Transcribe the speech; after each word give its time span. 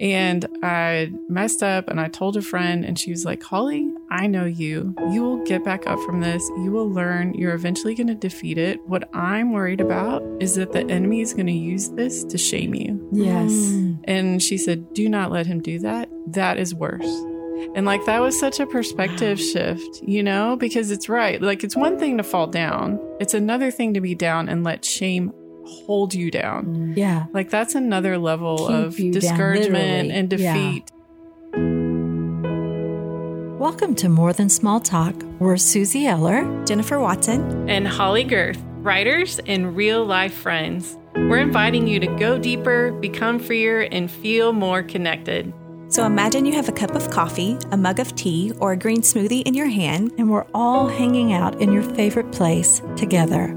And 0.00 0.46
I 0.62 1.12
messed 1.28 1.62
up 1.62 1.88
and 1.88 2.00
I 2.00 2.08
told 2.08 2.36
a 2.36 2.42
friend, 2.42 2.84
and 2.84 2.98
she 2.98 3.10
was 3.10 3.24
like, 3.24 3.42
Holly, 3.42 3.90
I 4.10 4.28
know 4.28 4.44
you. 4.44 4.94
You 5.10 5.22
will 5.22 5.44
get 5.44 5.64
back 5.64 5.86
up 5.86 5.98
from 6.00 6.20
this. 6.20 6.42
You 6.58 6.70
will 6.70 6.88
learn. 6.88 7.34
You're 7.34 7.54
eventually 7.54 7.94
going 7.94 8.06
to 8.06 8.14
defeat 8.14 8.58
it. 8.58 8.80
What 8.86 9.08
I'm 9.12 9.52
worried 9.52 9.80
about 9.80 10.22
is 10.40 10.54
that 10.54 10.72
the 10.72 10.88
enemy 10.88 11.20
is 11.20 11.34
going 11.34 11.46
to 11.46 11.52
use 11.52 11.90
this 11.90 12.22
to 12.24 12.38
shame 12.38 12.74
you. 12.74 13.08
Yes. 13.12 13.50
Mm. 13.50 14.00
And 14.04 14.42
she 14.42 14.56
said, 14.56 14.92
Do 14.94 15.08
not 15.08 15.32
let 15.32 15.46
him 15.46 15.60
do 15.60 15.80
that. 15.80 16.08
That 16.28 16.58
is 16.58 16.74
worse. 16.74 17.24
And 17.74 17.84
like 17.84 18.04
that 18.06 18.20
was 18.20 18.38
such 18.38 18.60
a 18.60 18.66
perspective 18.66 19.40
shift, 19.40 20.02
you 20.02 20.22
know, 20.22 20.56
because 20.56 20.90
it's 20.90 21.08
right. 21.08 21.42
Like 21.42 21.64
it's 21.64 21.76
one 21.76 21.98
thing 21.98 22.16
to 22.18 22.22
fall 22.22 22.46
down, 22.46 23.00
it's 23.18 23.34
another 23.34 23.70
thing 23.70 23.94
to 23.94 24.00
be 24.00 24.14
down 24.14 24.48
and 24.48 24.62
let 24.62 24.84
shame 24.84 25.32
hold 25.68 26.14
you 26.14 26.30
down. 26.30 26.94
Yeah. 26.96 27.26
Like 27.32 27.50
that's 27.50 27.74
another 27.74 28.18
level 28.18 28.58
Keep 28.68 28.70
of 28.76 28.98
you 28.98 29.12
down, 29.12 29.20
discouragement 29.20 30.08
literally. 30.08 30.10
and 30.10 30.32
Yeah. 30.32 30.54
defeat. 30.54 30.90
Welcome 33.60 33.94
to 33.96 34.08
More 34.08 34.32
Than 34.32 34.48
Small 34.48 34.80
Talk. 34.80 35.14
We're 35.38 35.54
Suzie 35.54 36.04
Eller. 36.04 36.64
Jennifer 36.64 36.98
Watson. 36.98 37.68
And 37.68 37.86
Holly 37.86 38.24
Gerth, 38.24 38.58
writers 38.82 39.40
and 39.46 39.76
real 39.76 40.04
life 40.04 40.32
friends. 40.32 40.96
We're 41.14 41.38
inviting 41.38 41.86
you 41.86 42.00
to 42.00 42.06
go 42.06 42.38
deeper, 42.38 42.92
become 42.92 43.38
freer, 43.38 43.80
and 43.82 44.10
feel 44.10 44.52
more 44.52 44.82
connected. 44.82 45.52
So 45.88 46.04
imagine 46.04 46.46
you 46.46 46.52
have 46.52 46.68
a 46.68 46.72
cup 46.72 46.94
of 46.94 47.10
coffee, 47.10 47.58
a 47.72 47.76
mug 47.76 47.98
of 47.98 48.14
tea, 48.14 48.52
or 48.60 48.72
a 48.72 48.76
green 48.76 49.00
smoothie 49.00 49.42
in 49.46 49.54
your 49.54 49.68
hand. 49.68 50.12
And 50.18 50.30
we're 50.30 50.46
all 50.54 50.86
hanging 50.86 51.32
out 51.32 51.60
in 51.60 51.72
your 51.72 51.82
favorite 51.82 52.30
place 52.30 52.80
together. 52.96 53.54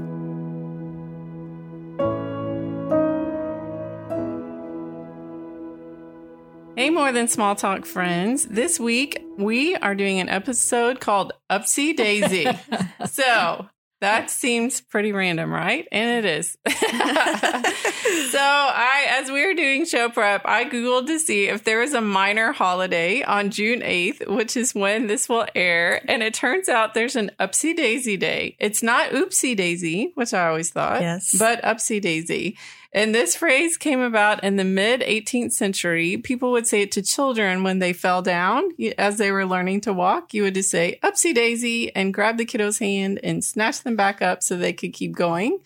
More 7.02 7.10
than 7.10 7.26
small 7.26 7.56
talk 7.56 7.84
friends. 7.84 8.46
This 8.46 8.78
week 8.78 9.20
we 9.36 9.74
are 9.74 9.96
doing 9.96 10.20
an 10.20 10.28
episode 10.28 11.00
called 11.00 11.32
Upsy 11.50 11.96
Daisy. 11.96 12.46
so 13.10 13.66
that 14.00 14.30
seems 14.30 14.80
pretty 14.80 15.10
random, 15.10 15.50
right? 15.50 15.88
And 15.90 16.24
it 16.24 16.38
is. 16.38 16.56
so 16.68 18.38
I, 18.38 19.06
as 19.18 19.32
we 19.32 19.44
were 19.44 19.54
doing 19.54 19.84
show 19.84 20.10
prep, 20.10 20.42
I 20.44 20.64
Googled 20.64 21.08
to 21.08 21.18
see 21.18 21.48
if 21.48 21.64
there 21.64 21.80
was 21.80 21.92
a 21.92 22.00
minor 22.00 22.52
holiday 22.52 23.24
on 23.24 23.50
June 23.50 23.80
8th, 23.80 24.28
which 24.28 24.56
is 24.56 24.72
when 24.72 25.08
this 25.08 25.28
will 25.28 25.46
air. 25.56 26.08
And 26.08 26.22
it 26.22 26.34
turns 26.34 26.68
out 26.68 26.94
there's 26.94 27.16
an 27.16 27.32
Upsy 27.40 27.74
Daisy 27.74 28.16
Day. 28.16 28.54
It's 28.60 28.80
not 28.80 29.10
Oopsie 29.10 29.56
Daisy, 29.56 30.12
which 30.14 30.32
I 30.32 30.46
always 30.46 30.70
thought, 30.70 31.00
Yes. 31.00 31.34
but 31.36 31.60
Upsy 31.62 32.00
Daisy. 32.00 32.56
And 32.94 33.14
this 33.14 33.34
phrase 33.34 33.78
came 33.78 34.00
about 34.00 34.44
in 34.44 34.56
the 34.56 34.64
mid 34.64 35.00
18th 35.00 35.52
century. 35.52 36.18
People 36.18 36.52
would 36.52 36.66
say 36.66 36.82
it 36.82 36.92
to 36.92 37.02
children 37.02 37.62
when 37.62 37.78
they 37.78 37.94
fell 37.94 38.20
down 38.20 38.68
as 38.98 39.16
they 39.16 39.32
were 39.32 39.46
learning 39.46 39.80
to 39.82 39.94
walk. 39.94 40.34
You 40.34 40.42
would 40.42 40.54
just 40.54 40.70
say, 40.70 40.98
upsy 41.02 41.34
daisy, 41.34 41.94
and 41.96 42.12
grab 42.12 42.36
the 42.36 42.44
kiddo's 42.44 42.78
hand 42.78 43.18
and 43.22 43.42
snatch 43.42 43.82
them 43.82 43.96
back 43.96 44.20
up 44.20 44.42
so 44.42 44.56
they 44.56 44.74
could 44.74 44.92
keep 44.92 45.16
going. 45.16 45.60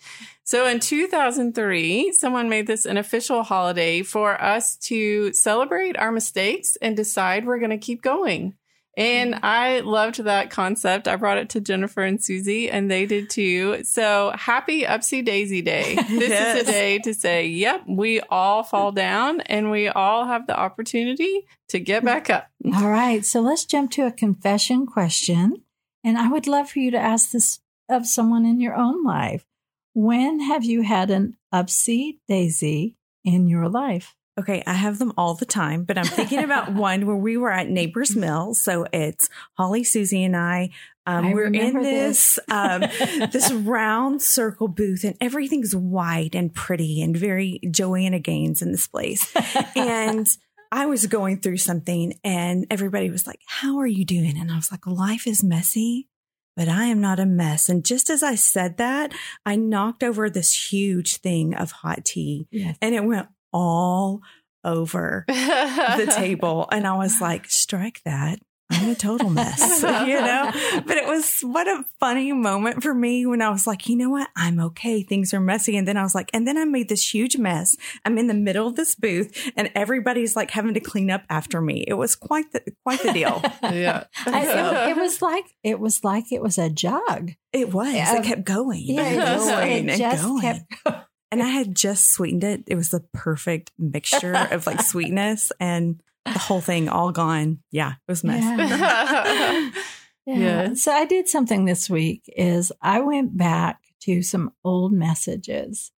So 0.45 0.65
in 0.65 0.79
2003, 0.79 2.13
someone 2.13 2.47
made 2.47 2.67
this 2.67 2.85
an 2.85 2.95
official 2.95 3.43
holiday 3.43 4.03
for 4.03 4.41
us 4.41 4.77
to 4.77 5.33
celebrate 5.33 5.97
our 5.97 6.13
mistakes 6.13 6.77
and 6.81 6.95
decide 6.95 7.45
we're 7.45 7.59
going 7.59 7.71
to 7.71 7.77
keep 7.77 8.01
going. 8.01 8.55
And 8.97 9.35
mm-hmm. 9.35 9.45
I 9.45 9.79
loved 9.81 10.23
that 10.23 10.49
concept. 10.49 11.07
I 11.07 11.15
brought 11.15 11.37
it 11.37 11.49
to 11.49 11.61
Jennifer 11.61 12.01
and 12.01 12.17
Suzie, 12.17 12.67
and 12.69 12.89
they 12.89 13.05
did 13.05 13.29
too. 13.29 13.83
So 13.83 14.33
happy 14.35 14.81
Upsy 14.81 15.23
Daisy 15.23 15.61
Day. 15.61 15.95
This 16.17 16.29
Yes. 16.29 16.61
is 16.61 16.67
a 16.67 16.71
day 16.71 16.99
to 16.99 17.13
say, 17.13 17.45
yep, 17.45 17.83
we 17.87 18.21
all 18.21 18.63
fall 18.63 18.91
down 18.91 19.41
and 19.41 19.69
we 19.69 19.87
all 19.87 20.25
have 20.25 20.47
the 20.47 20.57
opportunity 20.57 21.45
to 21.69 21.79
get 21.79 21.99
mm-hmm. 21.99 22.07
back 22.07 22.29
up. 22.29 22.47
All 22.75 22.89
right. 22.89 23.23
So 23.23 23.39
let's 23.41 23.65
jump 23.65 23.91
to 23.91 24.07
a 24.07 24.11
confession 24.11 24.87
question. 24.87 25.63
And 26.03 26.17
I 26.17 26.29
would 26.29 26.47
love 26.47 26.71
for 26.71 26.79
you 26.79 26.89
to 26.91 26.97
ask 26.97 27.31
this 27.31 27.59
of 27.89 28.07
someone 28.07 28.45
in 28.45 28.59
your 28.59 28.75
own 28.75 29.03
life. 29.03 29.45
When 29.93 30.39
have 30.41 30.63
you 30.63 30.81
had 30.81 31.11
an 31.11 31.37
upsy 31.53 32.19
daisy 32.27 32.97
in 33.23 33.47
your 33.47 33.69
life? 33.69 34.15
Okay, 34.39 34.63
I 34.67 34.73
have 34.73 34.99
them 34.99 35.13
all 35.17 35.33
the 35.33 35.45
time, 35.45 35.83
but 35.83 35.97
I'm 35.97 36.05
thinking 36.05 36.43
about 36.43 36.71
one 36.73 37.05
where 37.07 37.15
we 37.15 37.37
were 37.37 37.51
at 37.51 37.69
Neighbors 37.69 38.15
Mill. 38.15 38.53
So 38.53 38.85
it's 38.93 39.29
Holly, 39.57 39.83
Suzie, 39.83 40.25
and 40.25 40.35
I. 40.35 40.69
Um, 41.07 41.25
I 41.27 41.33
we're 41.33 41.45
in 41.45 41.53
remember 41.53 41.83
this 41.83 42.37
um, 42.51 42.81
this 43.31 43.51
round 43.51 44.21
circle 44.21 44.67
booth, 44.67 45.03
and 45.03 45.15
everything's 45.21 45.75
white 45.75 46.35
and 46.35 46.53
pretty 46.53 47.01
and 47.01 47.15
very 47.15 47.59
Joanna 47.71 48.19
Gaines 48.19 48.61
in 48.61 48.71
this 48.71 48.87
place. 48.87 49.33
and 49.75 50.27
I 50.71 50.85
was 50.85 51.07
going 51.07 51.39
through 51.39 51.57
something, 51.57 52.13
and 52.23 52.67
everybody 52.69 53.09
was 53.09 53.25
like, 53.25 53.39
"How 53.47 53.79
are 53.79 53.87
you 53.87 54.05
doing?" 54.05 54.37
And 54.37 54.51
I 54.51 54.55
was 54.57 54.69
like, 54.71 54.85
"Life 54.85 55.25
is 55.25 55.43
messy." 55.43 56.09
But 56.57 56.67
I 56.67 56.85
am 56.85 56.99
not 56.99 57.19
a 57.19 57.25
mess. 57.27 57.69
And 57.69 57.85
just 57.85 58.09
as 58.09 58.23
I 58.23 58.33
said 58.33 58.77
that, 58.77 59.13
I 59.45 59.55
knocked 59.55 60.03
over 60.03 60.27
this 60.27 60.71
huge 60.71 61.17
thing 61.17 61.53
of 61.53 61.69
hot 61.71 62.03
tea 62.03 62.47
Yes. 62.49 62.75
and 62.81 62.95
it 62.95 63.03
went 63.05 63.27
all 63.53 64.21
over 64.63 65.25
the 65.27 66.11
table. 66.15 66.67
And 66.71 66.85
I 66.85 66.95
was 66.97 67.19
like, 67.21 67.49
strike 67.49 68.01
that. 68.05 68.39
I'm 68.69 68.89
a 68.89 68.95
total 68.95 69.29
mess, 69.29 69.81
you 69.81 70.19
know? 70.19 70.51
But 70.85 70.97
it 70.97 71.07
was 71.07 71.39
what 71.41 71.67
a 71.67 71.85
funny 72.01 72.33
moment 72.33 72.83
for 72.83 72.93
me 72.93 73.25
when 73.25 73.41
I 73.41 73.49
was 73.49 73.65
like, 73.65 73.87
you 73.87 73.95
know 73.95 74.09
what? 74.09 74.27
I'm 74.35 74.59
okay. 74.59 75.03
Things 75.03 75.33
are 75.33 75.39
messy. 75.39 75.77
And 75.77 75.87
then 75.87 75.95
I 75.95 76.03
was 76.03 76.13
like, 76.13 76.29
and 76.33 76.45
then 76.45 76.57
I 76.57 76.65
made 76.65 76.89
this 76.89 77.13
huge 77.13 77.37
mess. 77.37 77.77
I'm 78.03 78.17
in 78.17 78.27
the 78.27 78.33
middle 78.33 78.67
of 78.67 78.75
this 78.75 78.93
booth 78.93 79.51
and 79.55 79.71
everybody's 79.73 80.35
like 80.35 80.51
having 80.51 80.73
to 80.73 80.81
clean 80.81 81.09
up 81.09 81.23
after 81.29 81.61
me. 81.61 81.85
It 81.87 81.93
was 81.93 82.17
quite 82.17 82.51
the, 82.51 82.61
quite 82.83 83.01
the 83.01 83.13
deal. 83.13 83.41
yeah. 83.63 84.03
I- 84.25 84.87
it, 84.87 84.89
it 84.89 84.97
was 84.97 85.21
like 85.21 85.45
it 85.63 85.79
was 85.79 86.03
like 86.03 86.25
it 86.33 86.41
was 86.41 86.57
a 86.57 86.69
jug. 86.69 87.31
It 87.53 87.73
was. 87.73 87.93
Yeah. 87.93 88.17
It 88.17 88.25
kept 88.25 88.43
going. 88.43 88.81
Yeah, 88.83 89.01
and 89.03 89.15
it 89.15 89.17
just, 89.25 89.47
going 89.49 89.89
it 89.89 90.01
and 90.01 90.21
going. 90.21 90.41
kept 90.41 91.07
And 91.31 91.43
I 91.43 91.47
had 91.47 91.75
just 91.75 92.13
sweetened 92.13 92.43
it. 92.43 92.63
It 92.67 92.75
was 92.75 92.89
the 92.89 93.01
perfect 93.13 93.71
mixture 93.77 94.33
of 94.51 94.65
like 94.65 94.81
sweetness 94.93 95.51
and 95.59 96.01
the 96.25 96.39
whole 96.39 96.61
thing 96.61 96.87
all 96.89 97.11
gone. 97.11 97.59
Yeah, 97.71 97.91
it 97.91 98.11
was 98.11 98.23
a 98.23 98.27
mess. 98.27 98.43
Yeah. 98.43 99.69
Yeah. 100.25 100.35
Yeah. 100.39 100.73
So 100.73 100.91
I 100.91 101.05
did 101.05 101.29
something 101.29 101.63
this 101.63 101.89
week 101.89 102.23
is 102.27 102.69
I 102.81 102.99
went 102.99 103.37
back 103.37 103.79
to 104.01 104.21
some 104.21 104.51
old 104.61 104.91
messages 104.91 105.91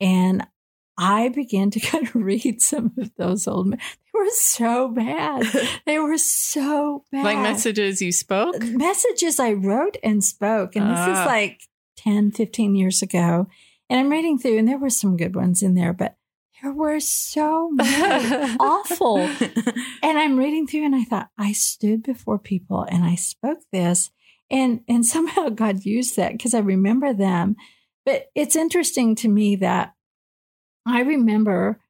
and 0.00 0.46
I 0.96 1.28
began 1.28 1.70
to 1.72 1.80
kind 1.80 2.06
of 2.08 2.14
read 2.14 2.62
some 2.62 2.92
of 2.96 3.10
those 3.18 3.46
old 3.46 3.66
me- 3.66 3.76
they 3.76 4.18
were 4.18 4.30
so 4.30 4.88
bad. 4.88 5.44
They 5.84 5.98
were 5.98 6.16
so 6.16 7.04
bad. 7.12 7.24
like 7.24 7.38
messages 7.38 8.00
you 8.00 8.12
spoke. 8.12 8.58
messages 8.62 9.38
I 9.38 9.52
wrote 9.52 9.98
and 10.02 10.24
spoke. 10.24 10.74
And 10.74 10.86
this 10.90 10.98
Ah. 10.98 11.20
is 11.20 11.26
like 11.26 11.60
10, 11.98 12.30
15 12.30 12.76
years 12.76 13.02
ago. 13.02 13.46
And 13.88 14.00
I'm 14.00 14.10
reading 14.10 14.38
through, 14.38 14.58
and 14.58 14.66
there 14.66 14.78
were 14.78 14.90
some 14.90 15.16
good 15.16 15.36
ones 15.36 15.62
in 15.62 15.74
there, 15.74 15.92
but 15.92 16.16
there 16.62 16.72
were 16.72 17.00
so 17.00 17.70
many 17.70 18.56
awful. 18.60 19.18
And 20.02 20.18
I'm 20.18 20.36
reading 20.36 20.66
through, 20.66 20.84
and 20.84 20.94
I 20.94 21.04
thought, 21.04 21.30
I 21.38 21.52
stood 21.52 22.02
before 22.02 22.38
people 22.38 22.86
and 22.88 23.04
I 23.04 23.14
spoke 23.16 23.58
this. 23.72 24.10
And, 24.50 24.82
and 24.88 25.04
somehow 25.14 25.48
God 25.48 25.84
used 25.84 26.16
that 26.16 26.32
because 26.32 26.54
I 26.54 26.60
remember 26.60 27.12
them. 27.12 27.56
But 28.04 28.26
it's 28.34 28.56
interesting 28.56 29.16
to 29.16 29.28
me 29.28 29.56
that 29.56 29.94
I 30.86 31.00
remember 31.00 31.80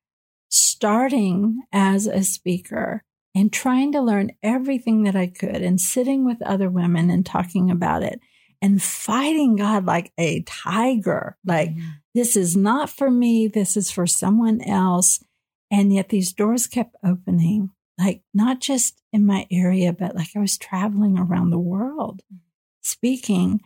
starting 0.49 1.63
as 1.73 2.07
a 2.07 2.23
speaker 2.23 3.05
and 3.35 3.53
trying 3.53 3.93
to 3.93 4.01
learn 4.01 4.33
everything 4.43 5.03
that 5.03 5.15
I 5.15 5.27
could 5.27 5.57
and 5.57 5.79
sitting 5.79 6.25
with 6.25 6.41
other 6.41 6.71
women 6.71 7.11
and 7.11 7.27
talking 7.27 7.71
about 7.71 8.03
it 8.03 8.19
and 8.63 8.83
fighting 8.83 9.57
God 9.57 9.85
like 9.85 10.13
a 10.19 10.43
tiger. 10.43 11.37
Like, 11.45 11.71
mm-hmm. 11.71 11.89
this 12.15 12.37
is 12.37 12.57
not 12.57 12.91
for 12.91 13.11
me, 13.11 13.49
this 13.49 13.77
is 13.77 13.91
for 13.91 14.07
someone 14.07 14.61
else. 14.63 15.23
And 15.71 15.93
yet 15.93 16.09
these 16.09 16.33
doors 16.33 16.67
kept 16.67 16.97
opening, 17.05 17.71
like 17.99 18.23
not 18.33 18.61
just 18.61 19.03
in 19.13 19.27
my 19.27 19.47
area, 19.51 19.93
but 19.93 20.15
like 20.15 20.29
I 20.37 20.41
was 20.41 20.59
traveling 20.59 21.19
around 21.19 21.51
the 21.51 21.59
world 21.59 22.23
mm-hmm. 22.33 22.39
speaking. 22.83 23.61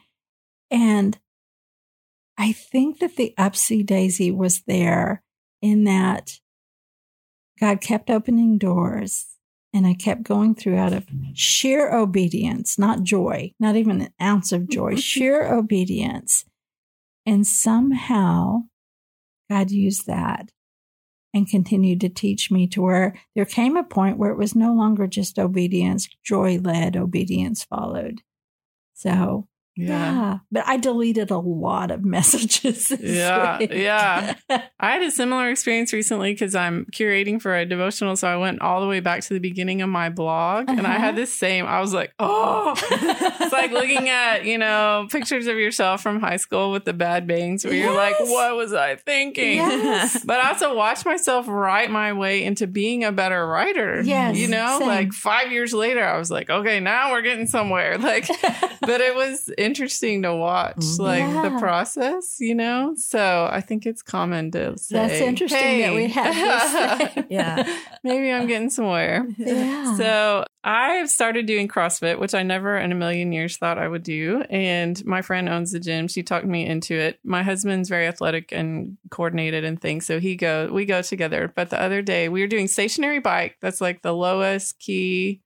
And 0.70 1.18
I 2.38 2.52
think 2.52 3.00
that 3.00 3.16
the 3.16 3.34
upsy 3.38 3.84
daisy 3.84 4.30
was 4.30 4.62
there 4.62 5.22
in 5.60 5.84
that 5.84 6.40
God 7.58 7.82
kept 7.82 8.08
opening 8.08 8.56
doors 8.56 9.26
and 9.72 9.86
I 9.86 9.94
kept 9.94 10.24
going 10.24 10.54
through 10.54 10.76
out 10.76 10.92
of 10.92 11.06
sheer 11.32 11.92
obedience, 11.92 12.78
not 12.78 13.02
joy, 13.02 13.52
not 13.60 13.76
even 13.76 14.00
an 14.00 14.12
ounce 14.20 14.52
of 14.52 14.68
joy, 14.68 14.94
sheer 14.96 15.52
obedience. 15.52 16.44
And 17.24 17.46
somehow 17.46 18.62
God 19.48 19.70
used 19.70 20.06
that 20.06 20.50
and 21.32 21.48
continued 21.48 22.00
to 22.00 22.08
teach 22.08 22.50
me 22.50 22.66
to 22.68 22.82
where 22.82 23.14
there 23.36 23.44
came 23.44 23.76
a 23.76 23.84
point 23.84 24.18
where 24.18 24.30
it 24.30 24.38
was 24.38 24.56
no 24.56 24.74
longer 24.74 25.06
just 25.06 25.38
obedience, 25.38 26.08
joy 26.24 26.58
led 26.58 26.96
obedience 26.96 27.62
followed. 27.62 28.22
So 28.94 29.46
Yeah. 29.76 30.38
But 30.52 30.64
I 30.66 30.76
deleted 30.76 31.30
a 31.30 31.38
lot 31.38 31.90
of 31.90 32.04
messages. 32.04 32.90
Yeah, 33.00 33.58
week. 33.58 33.72
yeah. 33.72 34.34
I 34.80 34.90
had 34.92 35.02
a 35.02 35.10
similar 35.10 35.48
experience 35.50 35.92
recently 35.92 36.32
because 36.32 36.54
I'm 36.54 36.86
curating 36.92 37.40
for 37.40 37.56
a 37.56 37.64
devotional. 37.64 38.16
So 38.16 38.28
I 38.28 38.36
went 38.36 38.60
all 38.60 38.80
the 38.80 38.86
way 38.86 39.00
back 39.00 39.22
to 39.22 39.34
the 39.34 39.40
beginning 39.40 39.80
of 39.82 39.88
my 39.88 40.10
blog 40.10 40.68
and 40.68 40.86
I 40.86 40.90
Uh-huh. 40.96 40.98
had 40.98 41.16
this 41.16 41.32
same, 41.32 41.66
I 41.66 41.80
was 41.80 41.94
like, 41.94 42.12
oh, 42.18 42.74
it's 42.90 43.52
like 43.52 43.70
looking 43.72 44.08
at, 44.08 44.44
you 44.44 44.58
know, 44.58 45.06
pictures 45.10 45.46
of 45.46 45.56
yourself 45.56 46.02
from 46.02 46.20
high 46.20 46.36
school 46.36 46.72
with 46.72 46.84
the 46.84 46.92
bad 46.92 47.26
bangs 47.26 47.64
where 47.64 47.72
you're 47.74 47.94
like, 47.96 48.18
what 48.20 48.56
was 48.56 48.72
I 48.74 48.96
thinking? 48.96 49.56
Yes. 49.56 50.22
But 50.24 50.40
I 50.40 50.50
also 50.50 50.74
watched 50.74 51.06
myself 51.06 51.46
write 51.48 51.90
my 51.90 52.12
way 52.12 52.44
into 52.44 52.66
being 52.66 53.04
a 53.04 53.12
better 53.12 53.46
writer. 53.46 54.02
Yes, 54.02 54.36
You 54.36 54.48
know, 54.48 54.78
same. 54.78 54.88
like 54.88 55.12
five 55.12 55.52
years 55.52 55.72
later, 55.72 56.04
I 56.04 56.18
was 56.18 56.30
like, 56.30 56.50
okay, 56.50 56.80
now 56.80 57.12
we're 57.12 57.22
getting 57.22 57.46
somewhere. 57.46 57.96
Like, 57.98 58.26
but 58.80 59.00
it 59.00 59.14
was 59.14 59.48
interesting 59.60 60.22
to 60.22 60.34
watch, 60.34 60.76
Mhm. 60.76 60.98
like 60.98 61.52
the 61.52 61.58
process, 61.60 62.36
you 62.40 62.54
know? 62.54 62.94
So 62.96 63.48
I 63.52 63.60
think 63.60 63.86
it's 63.86 64.02
common 64.02 64.50
to 64.52 64.76
say, 64.78 64.96
That's 64.96 65.20
interesting 65.20 65.80
that 65.82 65.94
we 65.94 66.08
have. 66.08 67.14
this. 67.14 67.24
Yeah. 67.30 67.78
Maybe 68.02 68.32
I'm 68.32 68.46
getting 68.48 68.70
somewhere. 68.70 69.26
Yeah. 69.38 69.96
So 69.96 70.44
I've 70.64 71.08
started 71.10 71.46
doing 71.46 71.68
CrossFit, 71.68 72.18
which 72.18 72.34
I 72.34 72.42
never 72.42 72.76
in 72.76 72.90
a 72.92 72.94
million 72.94 73.32
years 73.32 73.56
thought 73.56 73.78
I 73.78 73.86
would 73.88 74.02
do. 74.02 74.42
And 74.50 75.02
my 75.06 75.22
friend 75.22 75.48
owns 75.48 75.72
the 75.72 75.80
gym. 75.80 76.08
She 76.08 76.22
talked 76.22 76.46
me 76.46 76.66
into 76.66 76.94
it. 76.94 77.18
My 77.24 77.42
husband's 77.42 77.88
very 77.88 78.06
athletic 78.06 78.52
and 78.52 78.96
coordinated 79.10 79.64
and 79.64 79.80
things. 79.80 80.06
So 80.06 80.18
he 80.18 80.34
go 80.36 80.68
we 80.72 80.84
go 80.86 81.02
together. 81.02 81.52
But 81.54 81.70
the 81.70 81.80
other 81.80 82.02
day 82.02 82.28
we 82.28 82.40
were 82.40 82.46
doing 82.48 82.66
stationary 82.68 83.20
bike. 83.20 83.56
That's 83.60 83.80
like 83.80 84.02
the 84.02 84.12
lowest 84.14 84.78
key 84.78 85.42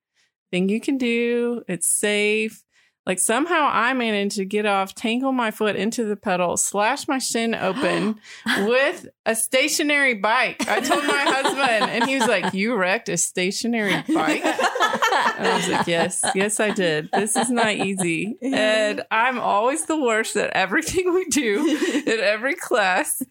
thing 0.50 0.68
you 0.68 0.80
can 0.80 0.98
do. 0.98 1.62
It's 1.68 1.86
safe. 1.88 2.62
Like 3.06 3.18
somehow 3.18 3.68
I 3.70 3.92
managed 3.92 4.36
to 4.36 4.44
get 4.44 4.64
off, 4.64 4.94
tangle 4.94 5.32
my 5.32 5.50
foot 5.50 5.76
into 5.76 6.04
the 6.04 6.16
pedal, 6.16 6.56
slash 6.56 7.06
my 7.06 7.18
shin 7.18 7.54
open 7.54 8.18
with 8.66 9.08
a 9.26 9.34
stationary 9.34 10.14
bike. 10.14 10.66
I 10.68 10.80
told 10.80 11.04
my 11.04 11.24
husband, 11.26 11.90
and 11.90 12.08
he 12.08 12.14
was 12.16 12.26
like, 12.26 12.54
You 12.54 12.76
wrecked 12.76 13.08
a 13.08 13.16
stationary 13.16 14.02
bike? 14.12 14.42
I 15.14 15.54
was 15.56 15.68
like, 15.68 15.86
Yes, 15.86 16.24
yes, 16.34 16.60
I 16.60 16.70
did. 16.70 17.08
This 17.12 17.36
is 17.36 17.50
not 17.50 17.72
easy. 17.74 18.36
And 18.42 19.02
I'm 19.10 19.38
always 19.38 19.84
the 19.86 20.00
worst 20.00 20.36
at 20.36 20.50
everything 20.50 21.12
we 21.14 21.24
do 21.26 22.02
in 22.06 22.20
every 22.20 22.54
class. 22.54 23.22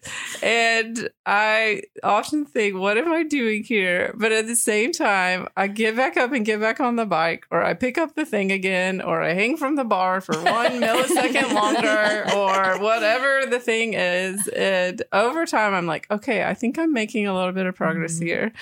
And 0.42 1.08
I 1.26 1.82
often 2.02 2.44
think, 2.46 2.76
What 2.76 2.98
am 2.98 3.12
I 3.12 3.22
doing 3.22 3.64
here? 3.64 4.14
But 4.16 4.32
at 4.32 4.46
the 4.46 4.56
same 4.56 4.92
time, 4.92 5.48
I 5.56 5.66
get 5.66 5.96
back 5.96 6.16
up 6.16 6.32
and 6.32 6.44
get 6.44 6.60
back 6.60 6.80
on 6.80 6.96
the 6.96 7.06
bike, 7.06 7.46
or 7.50 7.62
I 7.62 7.74
pick 7.74 7.98
up 7.98 8.14
the 8.14 8.24
thing 8.24 8.52
again, 8.52 9.00
or 9.00 9.22
I 9.22 9.34
hang 9.34 9.56
from 9.56 9.76
the 9.76 9.84
bar 9.84 10.20
for 10.20 10.34
one 10.42 10.80
millisecond 10.80 11.52
longer, 11.54 12.24
or 12.36 12.82
whatever 12.82 13.46
the 13.48 13.60
thing 13.60 13.94
is. 13.94 14.46
And 14.48 15.02
over 15.12 15.46
time, 15.46 15.74
I'm 15.74 15.86
like, 15.86 16.06
okay, 16.10 16.44
I 16.44 16.54
think 16.54 16.78
I'm 16.78 16.92
making 16.92 17.26
a 17.26 17.34
little 17.34 17.52
bit 17.52 17.66
of 17.66 17.74
progress 17.74 18.18
Mhm. 18.18 18.24
here. 18.26 18.52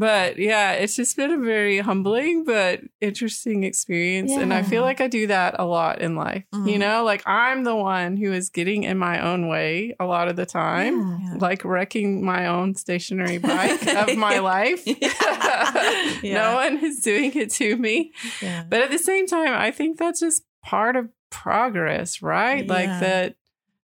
But 0.00 0.38
yeah, 0.38 0.72
it's 0.72 0.96
just 0.96 1.14
been 1.14 1.30
a 1.30 1.36
very 1.38 1.78
humbling 1.78 2.44
but 2.44 2.80
interesting 3.02 3.64
experience. 3.64 4.32
And 4.32 4.50
I 4.54 4.62
feel 4.62 4.80
like 4.82 5.02
I 5.02 5.08
do 5.08 5.26
that 5.26 5.56
a 5.58 5.66
lot 5.66 6.00
in 6.00 6.16
life. 6.16 6.44
You 6.54 6.58
Mhm. 6.58 6.78
know, 6.78 7.04
like 7.04 7.22
I'm 7.26 7.64
the 7.64 7.76
one 7.76 8.16
who 8.16 8.32
is 8.32 8.48
getting 8.48 8.84
in 8.84 8.96
my 8.96 9.20
own 9.20 9.46
way 9.48 9.94
a 10.00 10.06
lot 10.06 10.28
of 10.28 10.36
the 10.36 10.46
time, 10.46 10.98
Yeah. 11.20 11.34
like 11.38 11.64
wrecking 11.66 12.24
my 12.24 12.46
own 12.46 12.74
stationary 12.76 13.36
bike 13.38 13.86
of 13.94 14.16
my 14.28 14.38
life. 14.38 14.82
no 16.22 16.54
one 16.54 16.78
is 16.84 17.00
doing 17.00 17.32
it 17.34 17.50
to 17.52 17.76
me. 17.76 18.12
Yeah. 18.40 18.64
But 18.68 18.80
at 18.80 18.90
the 18.90 18.98
same 18.98 19.26
time, 19.26 19.52
I 19.52 19.70
think 19.70 19.98
that's 19.98 20.20
just 20.20 20.44
part 20.62 20.96
of 20.96 21.08
progress, 21.30 22.22
right? 22.22 22.66
Like 22.66 22.88
that 22.88 23.36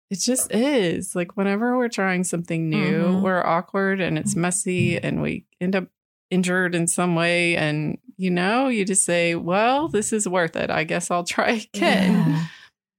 it 0.10 0.20
just 0.20 0.54
is. 0.54 1.16
Like 1.16 1.36
whenever 1.38 1.76
we're 1.76 1.90
trying 1.90 2.24
something 2.24 2.70
new, 2.70 3.04
Mhm. 3.04 3.22
we're 3.24 3.44
awkward 3.44 4.00
and 4.00 4.18
it's 4.18 4.36
messy 4.36 4.98
and 4.98 5.22
we 5.24 5.46
end 5.60 5.76
up 5.76 5.88
injured 6.34 6.76
in 6.76 6.88
some 6.88 7.16
way. 7.16 7.56
And, 7.56 7.98
you 8.18 8.32
know, 8.32 8.68
you 8.68 8.86
just 8.86 9.06
say, 9.06 9.36
well, 9.36 9.88
this 9.88 10.12
is 10.12 10.28
worth 10.28 10.56
it. 10.56 10.70
I 10.70 10.84
guess 10.84 11.12
I'll 11.12 11.24
try 11.24 11.68
again. 11.74 12.32
Yeah. 12.32 12.46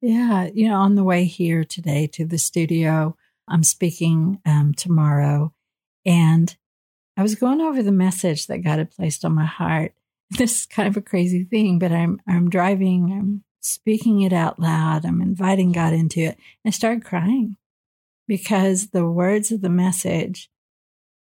Yeah. 0.01 0.51
You 0.53 0.69
know, 0.69 0.77
on 0.77 0.95
the 0.95 1.05
way 1.05 1.25
here 1.25 1.65
today 1.65 2.07
to 2.09 2.27
the 2.27 2.39
studio, 2.39 3.17
I'm 3.49 3.63
speaking 3.63 4.41
um, 4.47 4.75
tomorrow, 4.75 5.53
and 6.07 6.55
I 7.17 7.23
was 7.23 7.35
going 7.35 7.61
over 7.61 7.83
the 7.83 7.93
message 7.93 8.47
that 8.47 8.63
God 8.63 8.79
had 8.79 8.91
placed 8.91 9.25
on 9.25 9.35
my 9.35 9.47
heart. 9.47 9.95
This 10.39 10.61
is 10.61 10.67
kind 10.67 10.89
of 10.89 10.97
a 10.97 11.03
crazy 11.03 11.45
thing, 11.45 11.79
but 11.79 11.93
I'm 11.93 12.21
I'm 12.27 12.49
driving, 12.51 13.13
I'm 13.13 13.45
speaking 13.61 14.23
it 14.23 14.33
out 14.33 14.59
loud, 14.59 15.05
I'm 15.05 15.21
inviting 15.21 15.71
God 15.71 15.93
into 15.93 16.21
it, 16.21 16.39
and 16.65 16.67
I 16.67 16.71
started 16.71 17.05
crying 17.05 17.57
because 18.27 18.89
the 18.89 19.07
words 19.07 19.53
of 19.53 19.61
the 19.61 19.69
message 19.69 20.51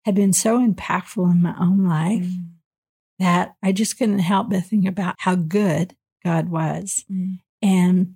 had 0.07 0.15
been 0.15 0.31
so 0.31 0.57
impactful 0.65 1.29
in 1.29 1.41
my 1.41 1.53
own 1.59 1.83
life 1.85 2.23
Mm. 2.23 2.51
that 3.19 3.55
I 3.61 3.73
just 3.73 3.97
couldn't 3.97 4.19
help 4.19 4.49
but 4.49 4.63
think 4.63 4.87
about 4.87 5.15
how 5.19 5.35
good 5.35 5.97
God 6.23 6.47
was 6.47 7.03
Mm. 7.11 7.39
and 7.61 8.15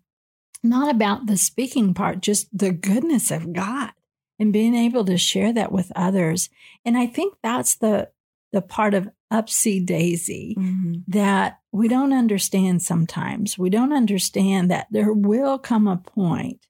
not 0.63 0.89
about 0.89 1.25
the 1.25 1.35
speaking 1.35 1.93
part, 1.93 2.21
just 2.21 2.47
the 2.57 2.71
goodness 2.71 3.29
of 3.29 3.51
God 3.51 3.91
and 4.39 4.53
being 4.53 4.73
able 4.73 5.03
to 5.03 5.17
share 5.17 5.51
that 5.51 5.73
with 5.73 5.91
others. 5.97 6.49
And 6.85 6.97
I 6.97 7.07
think 7.07 7.35
that's 7.43 7.75
the 7.75 8.09
the 8.53 8.61
part 8.61 8.93
of 8.93 9.09
upsy 9.31 9.85
daisy 9.85 10.55
Mhm. 10.57 11.03
that 11.07 11.59
we 11.73 11.87
don't 11.89 12.11
understand 12.13 12.81
sometimes. 12.81 13.57
We 13.57 13.69
don't 13.69 13.93
understand 13.93 14.69
that 14.71 14.87
there 14.91 15.11
will 15.13 15.57
come 15.59 15.87
a 15.87 15.95
point 15.97 16.67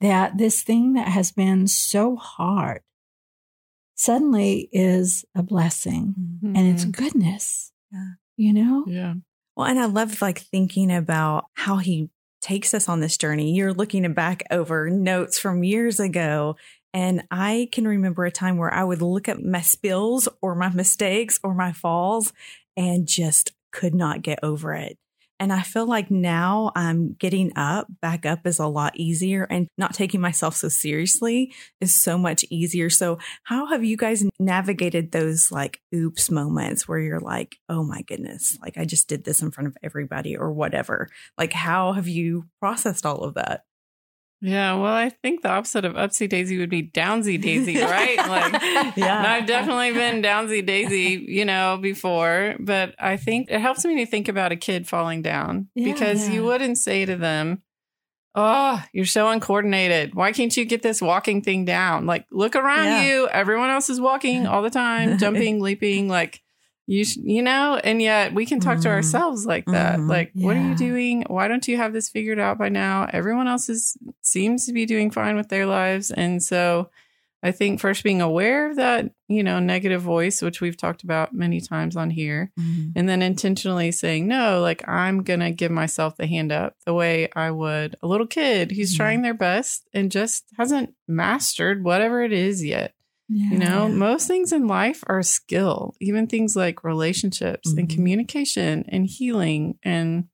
that 0.00 0.36
this 0.38 0.62
thing 0.62 0.92
that 0.94 1.08
has 1.08 1.30
been 1.32 1.66
so 1.66 2.16
hard 2.16 2.80
suddenly 4.00 4.68
is 4.72 5.24
a 5.34 5.42
blessing 5.42 6.14
Mhm. 6.42 6.56
and 6.56 6.68
it's 6.68 6.84
goodness. 6.86 7.72
Yeah. 7.92 8.12
You 8.36 8.52
know? 8.54 8.84
Yeah. 8.88 9.14
Well, 9.56 9.66
and 9.66 9.78
I 9.78 9.84
love 9.84 10.22
like 10.22 10.38
thinking 10.38 10.90
about 10.90 11.44
how 11.54 11.76
he 11.76 12.08
takes 12.40 12.72
us 12.72 12.88
on 12.88 13.00
this 13.00 13.18
journey. 13.18 13.54
You're 13.54 13.74
looking 13.74 14.10
back 14.14 14.42
over 14.50 14.88
notes 14.88 15.38
from 15.38 15.62
years 15.62 16.00
ago. 16.00 16.56
And 16.94 17.22
I 17.30 17.68
can 17.70 17.86
remember 17.86 18.24
a 18.24 18.32
time 18.32 18.56
where 18.56 18.72
I 18.72 18.82
would 18.82 19.02
look 19.02 19.28
at 19.28 19.44
my 19.44 19.60
spills 19.60 20.28
or 20.40 20.54
my 20.54 20.70
mistakes 20.70 21.38
or 21.44 21.54
my 21.54 21.72
falls 21.72 22.32
and 22.76 23.06
just 23.06 23.52
could 23.70 23.94
not 23.94 24.22
get 24.22 24.38
over 24.42 24.72
it. 24.72 24.98
And 25.40 25.54
I 25.54 25.62
feel 25.62 25.86
like 25.86 26.10
now 26.10 26.70
I'm 26.76 27.14
getting 27.14 27.50
up, 27.56 27.86
back 28.02 28.26
up 28.26 28.46
is 28.46 28.58
a 28.58 28.66
lot 28.66 28.94
easier 28.94 29.44
and 29.50 29.68
not 29.78 29.94
taking 29.94 30.20
myself 30.20 30.54
so 30.54 30.68
seriously 30.68 31.54
is 31.80 31.94
so 31.94 32.18
much 32.18 32.44
easier. 32.50 32.90
So, 32.90 33.18
how 33.44 33.66
have 33.66 33.82
you 33.82 33.96
guys 33.96 34.22
navigated 34.38 35.12
those 35.12 35.50
like 35.50 35.80
oops 35.94 36.30
moments 36.30 36.86
where 36.86 36.98
you're 36.98 37.20
like, 37.20 37.56
oh 37.70 37.82
my 37.82 38.02
goodness, 38.02 38.58
like 38.60 38.76
I 38.76 38.84
just 38.84 39.08
did 39.08 39.24
this 39.24 39.40
in 39.40 39.50
front 39.50 39.68
of 39.68 39.76
everybody 39.82 40.36
or 40.36 40.52
whatever? 40.52 41.08
Like, 41.38 41.54
how 41.54 41.92
have 41.92 42.06
you 42.06 42.44
processed 42.60 43.06
all 43.06 43.24
of 43.24 43.34
that? 43.34 43.62
Yeah. 44.42 44.74
Well, 44.74 44.92
I 44.94 45.10
think 45.10 45.42
the 45.42 45.50
opposite 45.50 45.84
of 45.84 45.94
upsy 45.94 46.28
daisy 46.28 46.58
would 46.58 46.70
be 46.70 46.82
downsy 46.82 47.40
daisy, 47.40 47.78
right? 47.78 48.16
Like, 48.30 48.96
yeah. 48.96 49.22
I've 49.26 49.46
definitely 49.46 49.92
been 49.92 50.22
downsy 50.22 50.64
daisy, 50.64 51.24
you 51.28 51.44
know, 51.44 51.78
before, 51.80 52.54
but 52.58 52.94
I 52.98 53.16
think 53.16 53.50
it 53.50 53.60
helps 53.60 53.84
me 53.84 53.96
to 54.04 54.06
think 54.10 54.28
about 54.28 54.52
a 54.52 54.56
kid 54.56 54.86
falling 54.88 55.20
down 55.22 55.68
Yeah. 55.74 55.92
because 55.92 56.28
you 56.28 56.44
wouldn't 56.44 56.78
say 56.78 57.04
to 57.04 57.16
them, 57.16 57.62
Oh, 58.34 58.80
you're 58.92 59.06
so 59.06 59.28
uncoordinated. 59.28 60.14
Why 60.14 60.30
can't 60.30 60.56
you 60.56 60.64
get 60.64 60.82
this 60.82 61.02
walking 61.02 61.42
thing 61.42 61.64
down? 61.64 62.06
Like, 62.06 62.26
look 62.30 62.54
around 62.54 62.84
Yeah. 62.86 63.02
you. 63.04 63.28
Everyone 63.28 63.70
else 63.70 63.90
is 63.90 64.00
walking 64.00 64.46
all 64.46 64.62
the 64.62 64.70
time, 64.70 65.18
jumping, 65.18 65.60
leaping. 65.60 66.06
Like, 66.08 66.40
you, 66.90 67.04
sh- 67.04 67.18
you 67.22 67.42
know, 67.42 67.80
and 67.84 68.02
yet 68.02 68.34
we 68.34 68.44
can 68.44 68.58
talk 68.60 68.80
to 68.80 68.88
Mhm. 68.88 68.92
ourselves 68.96 69.46
like 69.46 69.64
that. 69.66 69.98
Mhm. 69.98 70.08
Like, 70.08 70.30
what 70.34 70.56
are 70.56 70.68
you 70.68 70.74
doing? 70.76 71.24
Why 71.28 71.46
don't 71.48 71.68
you 71.68 71.76
have 71.76 71.92
this 71.92 72.08
figured 72.08 72.40
out 72.40 72.58
by 72.58 72.68
now? 72.68 73.08
Everyone 73.12 73.46
else 73.46 73.68
is 73.68 73.96
seems 74.22 74.66
to 74.66 74.72
be 74.72 74.86
doing 74.86 75.10
fine 75.10 75.36
with 75.36 75.48
their 75.48 75.66
lives, 75.66 76.10
and 76.10 76.42
so 76.42 76.90
I 77.42 77.52
think 77.52 77.80
first 77.80 78.04
being 78.04 78.20
aware 78.20 78.68
of 78.68 78.76
that, 78.76 79.12
you 79.28 79.42
know, 79.42 79.60
negative 79.60 80.02
voice, 80.02 80.42
which 80.42 80.60
we've 80.60 80.76
talked 80.76 81.02
about 81.02 81.32
many 81.32 81.58
times 81.60 81.96
on 81.96 82.10
here, 82.10 82.50
Mhm. 82.60 82.92
and 82.96 83.08
then 83.08 83.22
intentionally 83.22 83.92
saying, 83.92 84.28
no, 84.28 84.60
like 84.60 84.86
I'm 84.86 85.22
going 85.22 85.40
to 85.40 85.50
give 85.50 85.70
myself 85.70 86.16
the 86.18 86.26
hand 86.26 86.52
up 86.52 86.76
the 86.84 86.92
way 86.92 87.28
I 87.34 87.50
would 87.50 87.96
a 88.02 88.06
little 88.06 88.26
kid 88.26 88.72
who's 88.72 88.92
Mhm. 88.92 88.96
trying 88.98 89.22
their 89.22 89.32
best 89.32 89.88
and 89.94 90.10
just 90.12 90.44
hasn't 90.58 90.92
mastered 91.08 91.82
whatever 91.82 92.22
it 92.22 92.32
is 92.34 92.62
yet. 92.62 92.94
Yeah. 93.32 93.50
You 93.52 93.58
know, 93.58 93.88
most 93.88 94.26
things 94.26 94.52
in 94.52 94.66
life 94.66 95.04
are 95.06 95.22
skill, 95.22 95.94
even 96.00 96.26
things 96.26 96.56
like 96.56 96.82
relationships 96.82 97.70
and 97.72 97.88
Mhm. 97.88 97.94
communication 97.94 98.84
and 98.88 99.06
healing 99.06 99.78
and 99.84 100.24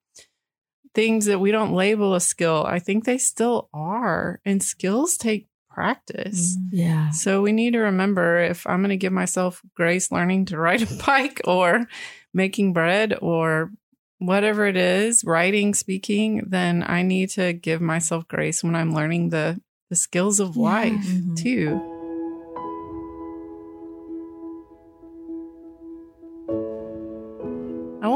things 0.95 1.25
that 1.25 1.39
we 1.39 1.51
don't 1.51 1.73
label 1.73 2.15
a 2.15 2.19
skill. 2.19 2.65
I 2.67 2.79
think 2.79 3.05
they 3.05 3.19
still 3.19 3.69
are. 3.73 4.41
And 4.45 4.63
skills 4.63 5.15
take 5.15 5.47
practice. 5.69 6.57
Mhm. 6.57 6.69
Yeah. 6.71 7.09
So 7.11 7.43
we 7.43 7.51
need 7.51 7.73
to 7.73 7.79
remember 7.79 8.39
if 8.39 8.65
I'm 8.65 8.79
going 8.81 8.89
to 8.89 8.97
give 8.97 9.13
myself 9.13 9.61
grace 9.75 10.11
learning 10.11 10.45
to 10.45 10.57
ride 10.57 10.81
a 10.81 10.87
bike 11.05 11.39
or 11.45 11.85
making 12.33 12.73
bread 12.73 13.13
or 13.21 13.71
whatever 14.17 14.65
it 14.65 14.75
is, 14.75 15.23
writing, 15.23 15.75
speaking, 15.75 16.41
then 16.47 16.83
I 16.87 17.03
need 17.03 17.29
to 17.31 17.53
give 17.53 17.79
myself 17.79 18.27
grace 18.27 18.63
when 18.63 18.75
I'm 18.75 18.91
learning 18.93 19.29
the 19.29 19.61
the 19.91 19.95
skills 19.95 20.39
of 20.41 20.57
life 20.57 20.91
Mhm. 21.05 21.35
too. 21.37 21.96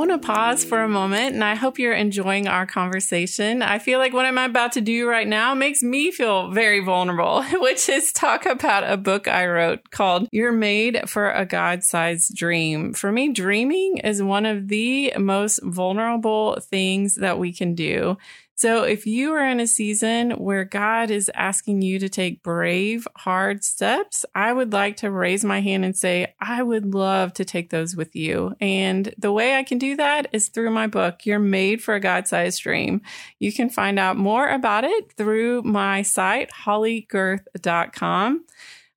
Want 0.01 0.20
to 0.20 0.27
pause 0.27 0.65
for 0.65 0.81
a 0.81 0.88
moment 0.88 1.36
and 1.36 1.43
I 1.43 1.53
hope 1.53 1.77
you're 1.77 1.93
enjoying 1.93 2.48
our 2.48 2.65
conversation. 2.65 3.62
I 3.62 3.77
feel 3.77 4.00
like 4.00 4.13
what 4.13 4.25
I'm 4.25 4.39
about 4.39 4.72
to 4.72 4.81
do 4.81 5.08
right 5.08 5.27
now 5.27 5.53
makes 5.53 5.84
me 5.84 6.10
feel 6.10 6.50
very 6.50 6.79
vulnerable, 6.79 7.43
which 7.60 7.88
is 7.88 8.12
talk 8.12 8.48
about 8.48 8.89
a 8.89 8.98
book 8.98 9.27
I 9.27 9.46
wrote 9.46 9.91
called 9.91 10.27
You're 10.31 10.53
Made 10.53 11.08
for 11.08 11.29
a 11.29 11.46
God 11.46 11.84
Sized 11.84 12.36
Dream. 12.36 12.93
For 12.93 13.12
me, 13.12 13.31
dreaming 13.31 14.00
is 14.00 14.24
one 14.24 14.48
of 14.48 14.70
the 14.70 15.13
most 15.20 15.60
vulnerable 15.62 16.58
things 16.62 17.13
that 17.15 17.38
we 17.38 17.53
can 17.53 17.75
do. 17.75 18.17
So 18.62 18.84
if 18.84 19.08
you 19.08 19.34
are 19.34 19.50
in 19.50 19.60
a 19.60 19.65
season 19.65 20.34
where 20.34 20.65
God 20.65 21.10
is 21.10 21.32
asking 21.34 21.82
you 21.82 21.98
to 21.98 22.08
take 22.08 22.44
brave, 22.44 23.08
hard 23.18 23.63
steps, 23.63 24.24
I 24.36 24.53
would 24.53 24.72
like 24.72 24.98
to 24.98 25.10
raise 25.10 25.44
my 25.44 25.62
hand 25.62 25.84
and 25.84 25.98
say, 25.98 26.36
I 26.39 26.62
would 26.62 26.94
love 26.94 27.34
to 27.34 27.44
take 27.44 27.72
those 27.72 27.96
with 27.96 28.15
you. 28.15 28.53
And 28.62 29.15
the 29.18 29.32
way 29.32 29.56
I 29.56 29.63
can 29.63 29.80
do 29.80 29.96
that 29.96 30.27
is 30.32 30.50
through 30.50 30.70
my 30.70 30.86
book, 30.86 31.25
You're 31.25 31.39
Made 31.39 31.82
for 31.82 31.96
a 31.96 32.00
God 32.00 32.27
Sized 32.27 32.62
Dream. 32.62 33.01
You 33.39 33.51
can 33.51 33.68
find 33.68 33.98
out 33.98 34.15
more 34.15 34.48
about 34.48 34.84
it 34.84 35.12
through 35.13 35.63
my 35.63 36.03
site, 36.03 36.51
hollygerth.com. 36.51 38.46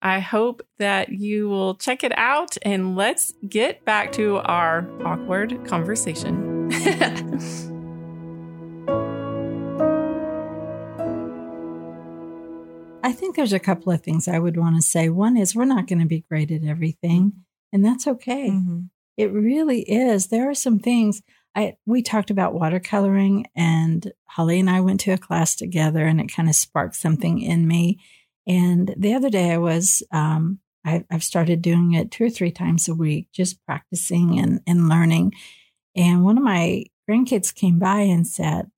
I 0.03 0.19
hope 0.19 0.61
that 0.77 1.09
you 1.09 1.49
will 1.49 1.77
check 1.77 2.05
it 2.05 2.13
out 2.19 2.59
and 2.61 2.97
let's 2.97 3.33
get 3.49 3.83
back 3.87 4.13
to 4.13 4.37
our 4.41 4.87
awkward 5.07 5.67
conversation. 5.67 6.71
I 13.05 13.13
think 13.13 13.37
there's 13.37 13.53
a 13.53 13.59
couple 13.61 13.93
of 13.93 14.03
things 14.03 14.27
I 14.27 14.39
would 14.39 14.57
want 14.57 14.77
to 14.77 14.83
say. 14.83 15.11
One 15.11 15.37
is 15.37 15.55
we're 15.55 15.67
not 15.67 15.87
going 15.87 16.01
to 16.01 16.07
be 16.07 16.25
great 16.29 16.51
at 16.51 16.65
everything, 16.65 17.45
and 17.71 17.85
that's 17.85 18.07
okay. 18.07 18.51
Mhm. 18.51 18.89
It 19.19 19.31
really 19.31 19.83
is. 19.83 20.29
There 20.29 20.49
are 20.49 20.55
some 20.55 20.79
things 20.79 21.23
I 21.55 21.77
we 21.87 22.03
talked 22.03 22.31
about 22.31 22.55
watercoloring 22.55 23.45
and 23.55 24.11
Holly 24.25 24.59
and 24.59 24.69
I 24.71 24.81
went 24.81 25.01
to 25.01 25.13
a 25.13 25.19
class 25.19 25.55
together 25.55 26.07
and 26.07 26.21
it 26.21 26.33
kind 26.33 26.49
of 26.49 26.55
sparked 26.57 26.97
something 26.97 27.41
in 27.41 27.69
me. 27.69 28.01
And 28.47 28.93
the 28.97 29.15
other 29.15 29.31
day 29.31 29.53
I 29.53 29.59
was 29.59 30.03
um 30.11 30.61
I, 30.85 31.05
I've 31.11 31.23
started 31.23 31.63
doing 31.63 31.93
it 31.93 32.11
two 32.11 32.25
or 32.25 32.31
three 32.31 32.51
times 32.51 32.89
a 32.89 32.95
week, 32.95 33.29
just 33.33 33.65
practicing 33.65 34.39
and, 34.39 34.61
and 34.67 34.89
learning. 34.89 35.33
And 35.97 36.25
one 36.25 36.37
of 36.37 36.45
my 36.45 36.85
grandkids 37.09 37.55
came 37.55 37.79
by 37.79 38.01
and 38.01 38.27
said, 38.27 38.71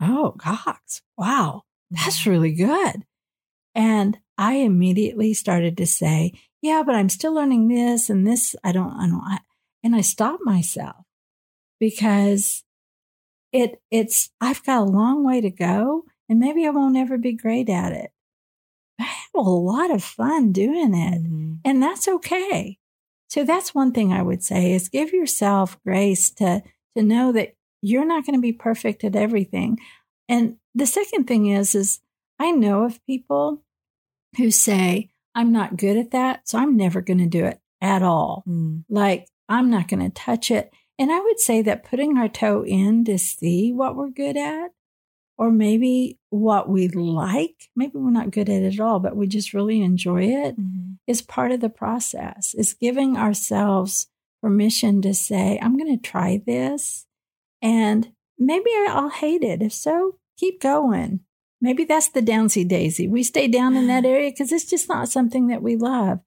Oh, 0.00 0.30
gosh, 0.38 1.02
wow, 1.18 1.64
that's 1.90 2.26
really 2.26 2.52
good. 2.54 3.04
And 3.74 4.18
I 4.38 4.54
immediately 4.54 5.34
started 5.34 5.76
to 5.76 5.86
say, 5.86 6.32
yeah, 6.62 6.82
but 6.84 6.94
I'm 6.94 7.08
still 7.08 7.34
learning 7.34 7.68
this 7.68 8.10
and 8.10 8.26
this. 8.26 8.54
I 8.64 8.72
don't, 8.72 8.92
I 8.92 9.06
don't, 9.06 9.22
I, 9.24 9.38
and 9.82 9.94
I 9.94 10.00
stopped 10.00 10.42
myself 10.44 10.96
because 11.78 12.62
it, 13.52 13.80
it's, 13.90 14.30
I've 14.40 14.64
got 14.64 14.80
a 14.82 14.84
long 14.90 15.24
way 15.24 15.40
to 15.40 15.50
go 15.50 16.04
and 16.28 16.38
maybe 16.38 16.66
I 16.66 16.70
won't 16.70 16.96
ever 16.96 17.18
be 17.18 17.32
great 17.32 17.68
at 17.68 17.92
it. 17.92 18.10
I 19.00 19.04
have 19.04 19.30
a 19.34 19.40
lot 19.40 19.90
of 19.90 20.04
fun 20.04 20.52
doing 20.52 20.94
it 20.94 21.22
Mhm. 21.22 21.58
and 21.64 21.82
that's 21.82 22.06
okay. 22.06 22.78
So 23.28 23.44
that's 23.44 23.74
one 23.74 23.92
thing 23.92 24.12
I 24.12 24.22
would 24.22 24.42
say 24.42 24.72
is 24.72 24.88
give 24.88 25.12
yourself 25.12 25.80
grace 25.84 26.30
to 26.32 26.62
to 26.96 27.02
know 27.02 27.32
that 27.32 27.54
you're 27.80 28.04
not 28.04 28.26
going 28.26 28.34
to 28.34 28.42
be 28.42 28.52
perfect 28.52 29.04
at 29.04 29.14
everything. 29.16 29.78
And 30.28 30.56
the 30.74 30.86
second 30.86 31.26
thing 31.26 31.46
is 31.46 31.74
is 31.74 32.00
I 32.40 32.50
know 32.50 32.82
of 32.84 33.04
people 33.06 33.62
who 34.36 34.50
say 34.50 35.10
I'm 35.34 35.52
not 35.52 35.76
good 35.76 35.96
at 35.96 36.10
that, 36.10 36.48
so 36.48 36.58
I'm 36.58 36.76
never 36.76 37.00
going 37.00 37.18
to 37.18 37.26
do 37.26 37.44
it 37.44 37.60
at 37.80 38.02
all. 38.02 38.42
Mm. 38.48 38.84
Like 38.88 39.28
I'm 39.48 39.70
not 39.70 39.86
going 39.86 40.00
to 40.02 40.10
touch 40.10 40.50
it. 40.50 40.72
And 40.98 41.12
I 41.12 41.20
would 41.20 41.38
say 41.38 41.62
that 41.62 41.84
putting 41.84 42.16
our 42.18 42.28
toe 42.28 42.64
in 42.64 43.04
to 43.04 43.18
see 43.18 43.72
what 43.72 43.94
we're 43.96 44.10
good 44.10 44.36
at 44.36 44.70
or 45.38 45.50
maybe 45.50 46.18
what 46.30 46.68
we 46.68 46.88
like, 46.88 47.68
maybe 47.76 47.92
we're 47.94 48.10
not 48.10 48.30
good 48.30 48.48
at 48.50 48.62
it 48.62 48.74
at 48.74 48.80
all, 48.80 48.98
but 49.00 49.16
we 49.16 49.26
just 49.26 49.54
really 49.54 49.80
enjoy 49.82 50.24
it 50.24 50.58
Mhm. 50.60 50.98
is 51.06 51.22
part 51.22 51.52
of 51.52 51.60
the 51.60 51.70
process 51.70 52.54
is 52.54 52.74
giving 52.74 53.16
ourselves 53.16 54.08
permission 54.42 55.02
to 55.02 55.12
say 55.12 55.58
i'm 55.60 55.76
going 55.76 55.94
to 55.98 56.02
try 56.02 56.40
this 56.46 57.06
and 57.60 58.10
maybe 58.38 58.70
i'll 58.88 59.10
hate 59.10 59.42
it 59.42 59.60
if 59.60 59.70
so 59.72 60.16
keep 60.38 60.58
going 60.62 61.20
maybe 61.60 61.84
that's 61.84 62.08
the 62.08 62.22
downsy 62.22 62.66
daisy 62.66 63.06
we 63.08 63.22
stay 63.22 63.46
down 63.48 63.76
in 63.76 63.86
that 63.86 64.04
area 64.14 64.30
because 64.30 64.52
it's 64.52 64.64
just 64.68 64.88
not 64.88 65.08
something 65.08 65.48
that 65.48 65.62
we 65.62 65.76
love 65.76 66.20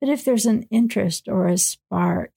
but 0.00 0.10
if 0.10 0.24
there's 0.24 0.46
an 0.46 0.62
interest 0.70 1.28
or 1.28 1.46
a 1.46 1.56
spark 1.58 2.32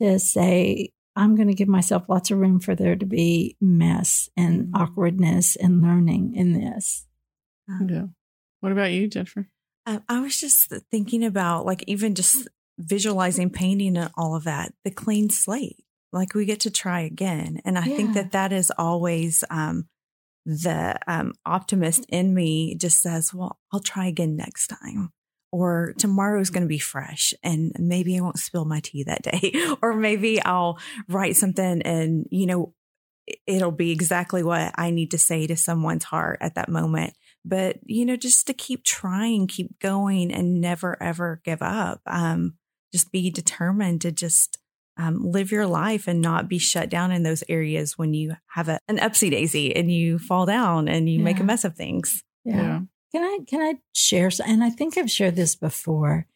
to 0.00 0.18
say 0.18 0.90
i'm 1.16 1.34
going 1.36 1.48
to 1.48 1.54
give 1.54 1.68
myself 1.68 2.04
lots 2.08 2.30
of 2.30 2.38
room 2.38 2.58
for 2.60 2.74
there 2.74 2.96
to 2.96 3.06
be 3.06 3.56
mess 3.60 4.28
and 4.36 4.66
Mhm. 4.68 4.80
awkwardness 4.80 5.56
and 5.56 5.82
learning 5.82 6.34
in 6.34 6.52
this 6.52 7.06
Um, 7.68 7.88
yeah. 7.88 8.06
What 8.60 8.72
about 8.72 8.92
you, 8.92 9.08
Jennifer? 9.08 9.48
Um, 9.86 10.02
I 10.08 10.20
was 10.20 10.38
just 10.40 10.72
thinking 10.90 11.24
about 11.24 11.64
like 11.66 11.82
even 11.86 12.14
just 12.14 12.48
visualizing 12.78 13.50
painting 13.50 13.96
and 13.96 14.10
all 14.16 14.34
of 14.34 14.44
that, 14.44 14.72
the 14.84 14.90
clean 14.90 15.30
slate. 15.30 15.84
Like 16.12 16.34
we 16.34 16.44
get 16.44 16.60
to 16.60 16.70
try 16.70 17.00
again, 17.00 17.60
and 17.64 17.78
I 17.78 17.82
think 17.84 18.14
that 18.14 18.32
that 18.32 18.52
is 18.52 18.70
always 18.78 19.44
um, 19.50 19.88
the 20.44 20.98
um, 21.06 21.32
optimist 21.46 22.06
in 22.08 22.34
me. 22.34 22.76
Just 22.76 23.00
says, 23.02 23.32
"Well, 23.34 23.58
I'll 23.72 23.80
try 23.80 24.06
again 24.06 24.36
next 24.36 24.68
time." 24.68 25.10
Or 25.52 25.94
tomorrow's 25.98 26.50
going 26.50 26.64
to 26.64 26.68
be 26.68 26.80
fresh, 26.80 27.32
and 27.42 27.72
maybe 27.78 28.18
I 28.18 28.20
won't 28.20 28.38
spill 28.38 28.64
my 28.64 28.80
tea 28.80 29.04
that 29.04 29.22
day. 29.22 29.52
or 29.82 29.94
maybe 29.94 30.42
I'll 30.42 30.78
write 31.08 31.36
something, 31.36 31.82
and 31.82 32.26
you 32.30 32.46
know, 32.46 32.74
it- 33.26 33.38
it'll 33.46 33.70
be 33.70 33.90
exactly 33.92 34.42
what 34.42 34.72
I 34.76 34.90
need 34.90 35.12
to 35.12 35.18
say 35.18 35.46
to 35.46 35.56
someone's 35.56 36.04
heart 36.04 36.38
at 36.40 36.56
that 36.56 36.68
moment 36.68 37.14
but 37.44 37.76
you 37.84 38.06
know 38.06 38.16
just 38.16 38.46
to 38.46 38.54
keep 38.54 38.84
trying 38.84 39.46
keep 39.46 39.78
going 39.78 40.32
and 40.32 40.60
never 40.60 41.02
ever 41.02 41.40
give 41.44 41.60
up 41.62 42.00
um 42.06 42.54
just 42.92 43.12
be 43.12 43.30
determined 43.30 44.00
to 44.00 44.10
just 44.12 44.58
um, 44.96 45.30
live 45.30 45.50
your 45.50 45.66
life 45.66 46.06
and 46.06 46.20
not 46.20 46.48
be 46.48 46.58
shut 46.58 46.88
down 46.88 47.10
in 47.10 47.22
those 47.22 47.42
areas 47.48 47.98
when 47.98 48.14
you 48.14 48.34
have 48.46 48.68
a, 48.68 48.78
an 48.88 48.98
upsy 48.98 49.30
daisy 49.30 49.74
and 49.74 49.90
you 49.90 50.18
fall 50.18 50.46
down 50.46 50.88
and 50.88 51.08
you 51.08 51.18
make 51.18 51.40
a 51.40 51.44
mess 51.44 51.64
of 51.64 51.74
things 51.74 52.22
Yeah. 52.44 52.80
Can 53.12 53.22
I 53.22 53.38
can 53.46 53.60
I 53.60 53.74
share? 53.92 54.30
And 54.44 54.64
I 54.64 54.70
think 54.70 54.98
I've 54.98 55.10
shared 55.10 55.36
this 55.36 55.54
before. 55.54 56.26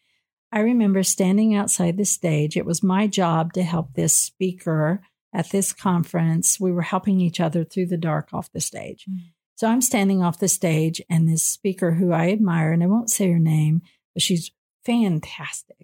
I 0.53 0.61
remember 0.61 1.03
standing 1.03 1.55
outside 1.55 1.97
the 1.97 2.05
stage. 2.05 2.57
It 2.57 2.65
was 2.65 2.83
my 2.83 3.07
job 3.07 3.53
to 3.55 3.62
help 3.62 3.95
this 3.95 4.17
speaker 4.17 5.03
at 5.35 5.50
this 5.50 5.73
conference. 5.73 6.59
We 6.59 6.73
were 6.73 6.83
helping 6.83 7.21
each 7.21 7.41
other 7.41 7.65
through 7.65 7.87
the 7.87 7.97
dark 7.97 8.29
off 8.33 8.53
the 8.53 8.61
stage. 8.61 9.05
Mm. 9.11 9.33
So 9.57 9.67
I'm 9.67 9.83
standing 9.83 10.23
off 10.23 10.38
the 10.38 10.49
stage, 10.49 11.03
and 11.11 11.29
this 11.29 11.43
speaker 11.43 11.95
who 11.95 12.12
I 12.12 12.31
admire, 12.31 12.73
and 12.73 12.83
I 12.83 12.87
won't 12.87 13.11
say 13.11 13.31
her 13.33 13.41
name, 13.41 13.83
but 14.15 14.23
she's 14.23 14.53
fantastic. 14.87 15.77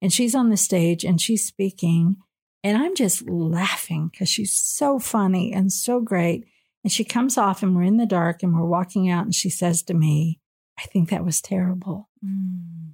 And 0.00 0.12
she's 0.12 0.34
on 0.34 0.50
the 0.50 0.56
stage 0.56 1.04
and 1.04 1.20
she's 1.20 1.46
speaking, 1.46 2.16
and 2.62 2.76
I'm 2.76 2.94
just 2.94 3.28
laughing 3.28 4.08
because 4.08 4.28
she's 4.28 4.52
so 4.52 4.98
funny 4.98 5.52
and 5.52 5.72
so 5.72 6.00
great. 6.00 6.44
And 6.84 6.92
she 6.92 7.04
comes 7.04 7.36
off, 7.36 7.62
and 7.62 7.74
we're 7.74 7.82
in 7.82 7.96
the 7.96 8.06
dark, 8.06 8.42
and 8.42 8.54
we're 8.54 8.64
walking 8.64 9.10
out, 9.10 9.24
and 9.24 9.34
she 9.34 9.50
says 9.50 9.82
to 9.84 9.94
me, 9.94 10.38
I 10.78 10.82
think 10.82 11.10
that 11.10 11.24
was 11.24 11.40
terrible. 11.40 12.08
Mm. 12.24 12.92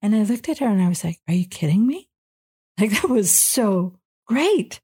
And 0.00 0.14
I 0.14 0.22
looked 0.22 0.48
at 0.48 0.58
her 0.58 0.68
and 0.68 0.80
I 0.80 0.88
was 0.88 1.02
like, 1.02 1.20
Are 1.28 1.34
you 1.34 1.46
kidding 1.46 1.86
me? 1.86 2.08
Like, 2.78 2.92
that 2.92 3.08
was 3.08 3.30
so 3.30 3.98
great. 4.26 4.80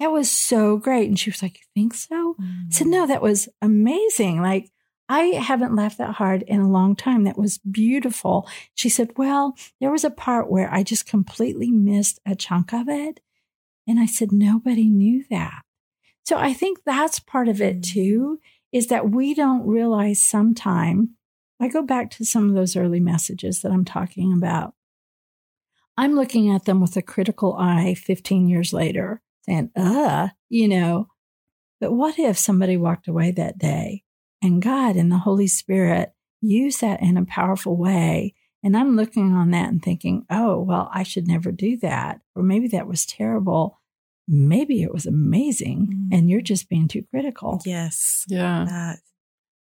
That 0.00 0.10
was 0.10 0.30
so 0.30 0.76
great. 0.76 1.08
And 1.08 1.18
she 1.18 1.30
was 1.30 1.42
like, 1.42 1.58
You 1.58 1.66
think 1.74 1.94
so? 1.94 2.34
I 2.40 2.44
said, 2.70 2.88
mm. 2.88 2.90
No, 2.90 3.06
that 3.06 3.22
was 3.22 3.48
amazing. 3.62 4.42
Like, 4.42 4.70
I 5.08 5.22
haven't 5.36 5.76
laughed 5.76 5.98
that 5.98 6.14
hard 6.14 6.42
in 6.42 6.60
a 6.60 6.68
long 6.68 6.96
time. 6.96 7.24
That 7.24 7.38
was 7.38 7.58
beautiful. 7.58 8.48
She 8.74 8.88
said, 8.88 9.12
Well, 9.16 9.56
there 9.80 9.90
was 9.90 10.04
a 10.04 10.10
part 10.10 10.50
where 10.50 10.72
I 10.72 10.82
just 10.82 11.06
completely 11.06 11.70
missed 11.70 12.18
a 12.26 12.34
chunk 12.34 12.72
of 12.72 12.88
it. 12.88 13.20
And 13.86 14.00
I 14.00 14.06
said, 14.06 14.32
Nobody 14.32 14.90
knew 14.90 15.24
that. 15.30 15.62
So 16.24 16.36
I 16.36 16.52
think 16.52 16.80
that's 16.84 17.20
part 17.20 17.48
of 17.48 17.60
it 17.60 17.84
too, 17.84 18.40
is 18.72 18.88
that 18.88 19.10
we 19.10 19.32
don't 19.32 19.66
realize 19.66 20.20
sometime. 20.20 21.10
I 21.60 21.68
go 21.68 21.82
back 21.82 22.10
to 22.12 22.24
some 22.24 22.48
of 22.48 22.54
those 22.54 22.76
early 22.76 23.00
messages 23.00 23.62
that 23.62 23.70
I'm 23.70 23.84
talking 23.84 24.32
about. 24.32 24.74
I'm 25.96 26.14
looking 26.14 26.50
at 26.50 26.64
them 26.64 26.80
with 26.80 26.96
a 26.96 27.02
critical 27.02 27.56
eye 27.58 27.94
15 27.94 28.48
years 28.48 28.72
later, 28.72 29.22
saying, 29.42 29.70
uh, 29.76 30.28
you 30.48 30.68
know, 30.68 31.08
but 31.80 31.92
what 31.92 32.18
if 32.18 32.36
somebody 32.36 32.76
walked 32.76 33.08
away 33.08 33.30
that 33.30 33.56
day 33.56 34.02
and 34.42 34.60
God 34.62 34.96
and 34.96 35.10
the 35.10 35.18
Holy 35.18 35.46
Spirit 35.46 36.12
use 36.40 36.78
that 36.78 37.00
in 37.02 37.16
a 37.16 37.24
powerful 37.24 37.76
way? 37.76 38.34
And 38.62 38.76
I'm 38.76 38.96
looking 38.96 39.32
on 39.32 39.50
that 39.52 39.68
and 39.68 39.82
thinking, 39.82 40.24
oh, 40.30 40.60
well, 40.60 40.90
I 40.92 41.02
should 41.04 41.28
never 41.28 41.52
do 41.52 41.76
that. 41.78 42.20
Or 42.34 42.42
maybe 42.42 42.68
that 42.68 42.86
was 42.88 43.06
terrible. 43.06 43.80
maybe 44.28 44.82
it 44.82 44.92
was 44.92 45.06
amazing 45.06 45.86
Mm. 45.86 46.08
and 46.18 46.28
you're 46.28 46.40
just 46.40 46.68
being 46.68 46.88
too 46.88 47.04
critical. 47.12 47.62
Yes. 47.64 48.24
Yeah. 48.26 48.64
That. 48.68 48.98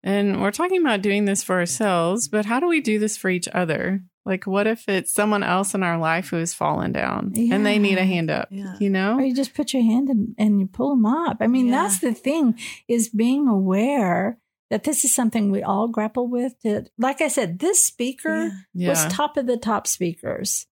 And 0.03 0.41
we're 0.41 0.51
talking 0.51 0.79
about 0.79 1.01
doing 1.01 1.25
this 1.25 1.43
for 1.43 1.57
ourselves, 1.59 2.29
but 2.29 2.45
how 2.45 2.61
do 2.61 2.67
we 2.67 2.79
do 2.79 2.97
this 2.97 3.17
for 3.17 3.29
each 3.29 3.49
other? 3.49 4.03
Like, 4.25 4.47
what 4.47 4.65
if 4.65 4.87
it's 4.87 5.11
someone 5.13 5.43
else 5.43 5.73
in 5.73 5.83
our 5.83 5.97
life 5.97 6.29
who 6.29 6.37
has 6.37 6.53
fallen 6.53 6.93
down 6.93 7.33
and 7.35 7.65
they 7.65 7.77
need 7.77 7.97
a 7.97 8.05
hand 8.05 8.31
up? 8.31 8.47
Yeah. 8.51 8.75
You 8.79 8.89
know? 8.89 9.17
Or 9.17 9.21
you 9.21 9.35
just 9.35 9.53
put 9.53 9.73
your 9.73 9.83
hand 9.83 10.09
in, 10.09 10.33
and 10.37 10.61
you 10.61 10.65
pull 10.65 10.91
them 10.91 11.05
up. 11.05 11.37
I 11.41 11.47
mean, 11.47 11.67
Yeah. 11.67 11.81
that's 11.83 11.99
the 11.99 12.13
thing 12.13 12.57
is 12.87 13.09
being 13.09 13.49
aware 13.49 14.39
that 14.73 14.85
this 14.85 15.05
is 15.05 15.13
something 15.13 15.51
we 15.51 15.61
all 15.61 15.87
grapple 15.87 16.27
with. 16.27 16.59
To, 16.61 16.83
like 16.97 17.21
I 17.21 17.27
said, 17.27 17.59
this 17.59 17.85
speaker 17.85 18.49
Yeah. 18.73 18.89
was 18.89 19.05
top 19.05 19.37
of 19.37 19.45
the 19.45 19.55
top 19.55 19.85
speakers. 19.85 20.65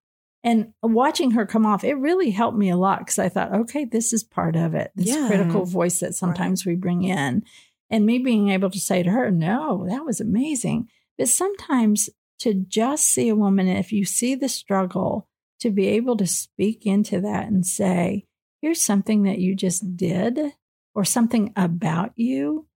And 0.43 0.73
watching 0.81 1.29
her 1.31 1.45
come 1.45 1.67
off, 1.67 1.83
it 1.83 1.93
really 1.93 2.31
helped 2.31 2.57
me 2.57 2.71
a 2.71 2.77
lot 2.77 2.97
because 2.97 3.19
I 3.19 3.29
thought, 3.29 3.53
okay, 3.53 3.85
this 3.85 4.11
is 4.11 4.23
part 4.23 4.55
of 4.55 4.73
it. 4.73 4.91
This 4.95 5.09
Yeah. 5.09 5.27
critical 5.27 5.65
voice 5.65 5.99
that 5.99 6.15
sometimes 6.15 6.65
we 6.65 6.73
bring 6.73 7.03
in. 7.03 7.43
And 7.91 8.05
me 8.07 8.17
being 8.17 8.49
able 8.49 8.71
to 8.71 8.79
say 8.79 9.03
to 9.03 9.11
her, 9.11 9.29
no, 9.29 9.85
that 9.87 10.03
was 10.03 10.19
amazing. 10.19 10.89
But 11.19 11.29
sometimes 11.29 12.09
to 12.39 12.55
just 12.55 13.03
see 13.07 13.29
a 13.29 13.35
woman, 13.35 13.67
if 13.67 13.91
you 13.91 14.03
see 14.03 14.33
the 14.33 14.49
struggle, 14.49 15.27
to 15.59 15.69
be 15.69 15.89
able 15.89 16.17
to 16.17 16.25
speak 16.25 16.87
into 16.87 17.21
that 17.21 17.49
and 17.49 17.63
say, 17.67 18.25
here's 18.63 18.81
something 18.81 19.21
that 19.23 19.37
you 19.37 19.53
just 19.53 19.95
did 19.95 20.39
or 20.95 21.05
something 21.05 21.53
about 21.55 22.13
you, 22.15 22.65
that's 22.65 22.70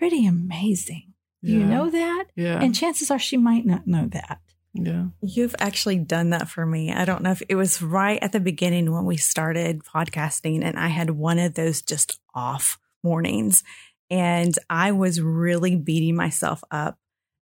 pretty 0.00 0.24
amazing. 0.24 1.12
Do 1.44 1.52
you 1.52 1.66
know 1.66 1.90
that? 1.90 2.24
Yeah. 2.34 2.58
And 2.58 2.74
chances 2.74 3.10
are 3.10 3.18
she 3.18 3.36
might 3.36 3.66
not 3.66 3.86
know 3.86 4.08
that. 4.12 4.40
yeah. 4.72 5.08
You've 5.20 5.54
actually 5.58 5.98
done 5.98 6.30
that 6.30 6.48
for 6.48 6.64
me. 6.64 6.90
I 6.90 7.04
don't 7.04 7.22
know 7.22 7.32
if 7.32 7.42
it 7.50 7.54
was 7.54 7.82
right 7.82 8.18
at 8.22 8.32
the 8.32 8.40
beginning 8.40 8.90
when 8.92 9.04
we 9.04 9.18
started 9.18 9.84
podcasting, 9.84 10.64
and 10.64 10.78
I 10.78 10.88
had 10.88 11.10
one 11.10 11.38
of 11.38 11.52
those 11.52 11.82
just 11.82 12.18
off 12.34 12.78
mornings. 13.02 13.62
And 14.08 14.58
I 14.70 14.92
was 14.92 15.20
really 15.20 15.76
beating 15.76 16.16
myself 16.16 16.64
up 16.70 16.98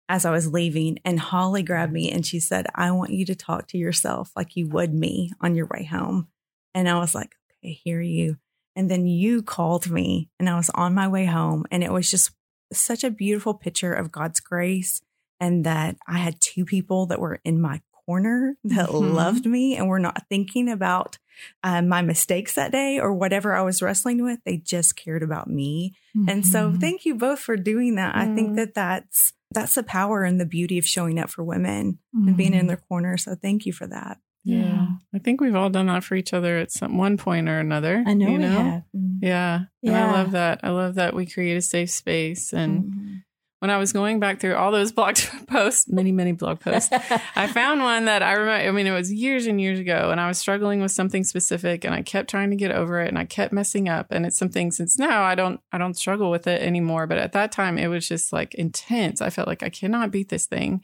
as 0.08 0.24
I 0.24 0.32
was 0.32 0.52
leaving. 0.52 0.98
And 1.04 1.20
Holly 1.20 1.62
grabbed 1.62 1.92
me 1.92 2.10
and 2.10 2.26
she 2.26 2.40
said, 2.40 2.66
I 2.74 2.90
want 2.90 3.12
you 3.12 3.24
to 3.26 3.36
talk 3.36 3.68
to 3.68 3.78
yourself 3.78 4.32
like 4.34 4.56
you 4.56 4.66
would 4.68 4.92
me 4.92 5.30
on 5.40 5.54
your 5.54 5.66
way 5.66 5.84
home. 5.84 6.26
And 6.74 6.88
I 6.88 6.98
was 6.98 7.14
like, 7.14 7.36
okay, 7.64 7.72
hear 7.84 8.00
you. 8.00 8.36
And 8.74 8.90
then 8.90 9.06
you 9.06 9.42
called 9.42 9.90
me 9.90 10.28
and 10.38 10.48
I 10.48 10.56
was 10.56 10.70
on 10.70 10.94
my 10.94 11.08
way 11.08 11.24
home. 11.24 11.64
And 11.70 11.82
it 11.82 11.92
was 11.92 12.10
just 12.10 12.30
such 12.72 13.04
a 13.04 13.10
beautiful 13.10 13.54
picture 13.54 13.92
of 13.92 14.12
God's 14.12 14.40
grace 14.40 15.00
and 15.40 15.64
that 15.64 15.96
I 16.06 16.18
had 16.18 16.40
two 16.40 16.64
people 16.64 17.06
that 17.06 17.20
were 17.20 17.40
in 17.44 17.60
my 17.60 17.80
corner 18.06 18.56
that 18.64 18.88
Mhm. 18.88 19.14
loved 19.14 19.46
me 19.46 19.76
and 19.76 19.88
were 19.88 19.98
not 19.98 20.26
thinking 20.28 20.68
about 20.68 21.18
uh, 21.62 21.80
my 21.82 22.02
mistakes 22.02 22.54
that 22.54 22.72
day 22.72 22.98
or 22.98 23.14
whatever 23.14 23.54
I 23.54 23.62
was 23.62 23.80
wrestling 23.80 24.24
with. 24.24 24.40
They 24.44 24.56
just 24.56 24.96
cared 24.96 25.22
about 25.22 25.48
me. 25.48 25.94
And 26.26 26.44
so 26.44 26.72
Mhm. 26.72 26.80
thank 26.80 27.04
you 27.04 27.14
both 27.14 27.38
for 27.38 27.56
doing 27.56 27.94
that. 27.94 28.16
I 28.16 28.26
Mm. 28.26 28.34
think 28.34 28.56
that 28.56 28.74
that's 28.74 29.32
that's 29.52 29.76
the 29.76 29.82
power 29.82 30.24
and 30.24 30.38
the 30.38 30.44
beauty 30.44 30.76
of 30.78 30.84
showing 30.84 31.18
up 31.18 31.30
for 31.30 31.42
women 31.42 31.98
and 32.12 32.36
being 32.36 32.52
in 32.52 32.64
Mhm. 32.64 32.68
their 32.68 32.76
corner. 32.76 33.16
So 33.16 33.34
thank 33.34 33.64
you 33.64 33.72
for 33.72 33.86
that. 33.86 34.18
Yeah. 34.48 34.86
I 35.14 35.18
think 35.18 35.40
we've 35.40 35.54
all 35.54 35.70
done 35.70 35.86
that 35.86 36.04
for 36.04 36.14
each 36.14 36.32
other 36.32 36.58
at 36.58 36.70
some 36.72 36.96
one 36.96 37.16
point 37.16 37.48
or 37.48 37.58
another. 37.58 38.02
I 38.06 38.14
know 38.14 38.26
you 38.26 38.32
we 38.32 38.38
know? 38.38 38.50
have. 38.50 38.82
Yeah. 39.20 39.54
And 39.56 39.66
Yeah. 39.82 40.08
I 40.08 40.12
love 40.12 40.30
that. 40.32 40.60
I 40.62 40.70
love 40.70 40.94
that 40.96 41.14
we 41.14 41.26
create 41.26 41.56
a 41.56 41.62
safe 41.62 41.90
space. 41.90 42.52
And 42.52 42.84
Mhm. 42.84 43.22
when 43.60 43.70
I 43.70 43.76
was 43.76 43.92
going 43.92 44.20
back 44.20 44.40
through 44.40 44.54
all 44.54 44.70
those 44.72 44.92
blog 44.98 45.16
posts, 45.48 45.88
many, 45.90 46.12
many 46.12 46.32
blog 46.32 46.60
posts, 46.60 46.90
I 47.36 47.46
found 47.52 47.82
one 47.82 48.06
that 48.06 48.22
I 48.22 48.32
remember. 48.32 48.68
I 48.68 48.70
mean, 48.70 48.86
it 48.86 48.92
was 48.92 49.12
years 49.12 49.46
and 49.46 49.60
years 49.60 49.78
ago, 49.80 50.10
and 50.10 50.20
I 50.20 50.28
was 50.28 50.38
struggling 50.38 50.80
with 50.80 50.92
something 50.92 51.24
specific, 51.24 51.84
and 51.84 51.94
I 51.94 52.00
kept 52.02 52.30
trying 52.30 52.50
to 52.50 52.56
get 52.56 52.70
over 52.70 53.00
it, 53.00 53.08
and 53.08 53.18
I 53.18 53.24
kept 53.26 53.52
messing 53.52 53.88
up. 53.88 54.06
And 54.12 54.24
it's 54.24 54.38
something 54.38 54.70
since 54.70 54.98
now 54.98 55.22
I 55.24 55.34
don't, 55.34 55.60
I 55.72 55.78
don't 55.78 55.94
struggle 55.96 56.30
with 56.30 56.46
it 56.46 56.62
anymore. 56.62 57.06
But 57.06 57.18
at 57.18 57.32
that 57.32 57.52
time, 57.52 57.76
it 57.76 57.88
was 57.88 58.08
just 58.08 58.32
like 58.32 58.54
intense. 58.54 59.20
I 59.20 59.30
felt 59.30 59.48
like 59.48 59.62
I 59.62 59.68
cannot 59.68 60.10
beat 60.10 60.28
this 60.30 60.46
thing, 60.46 60.82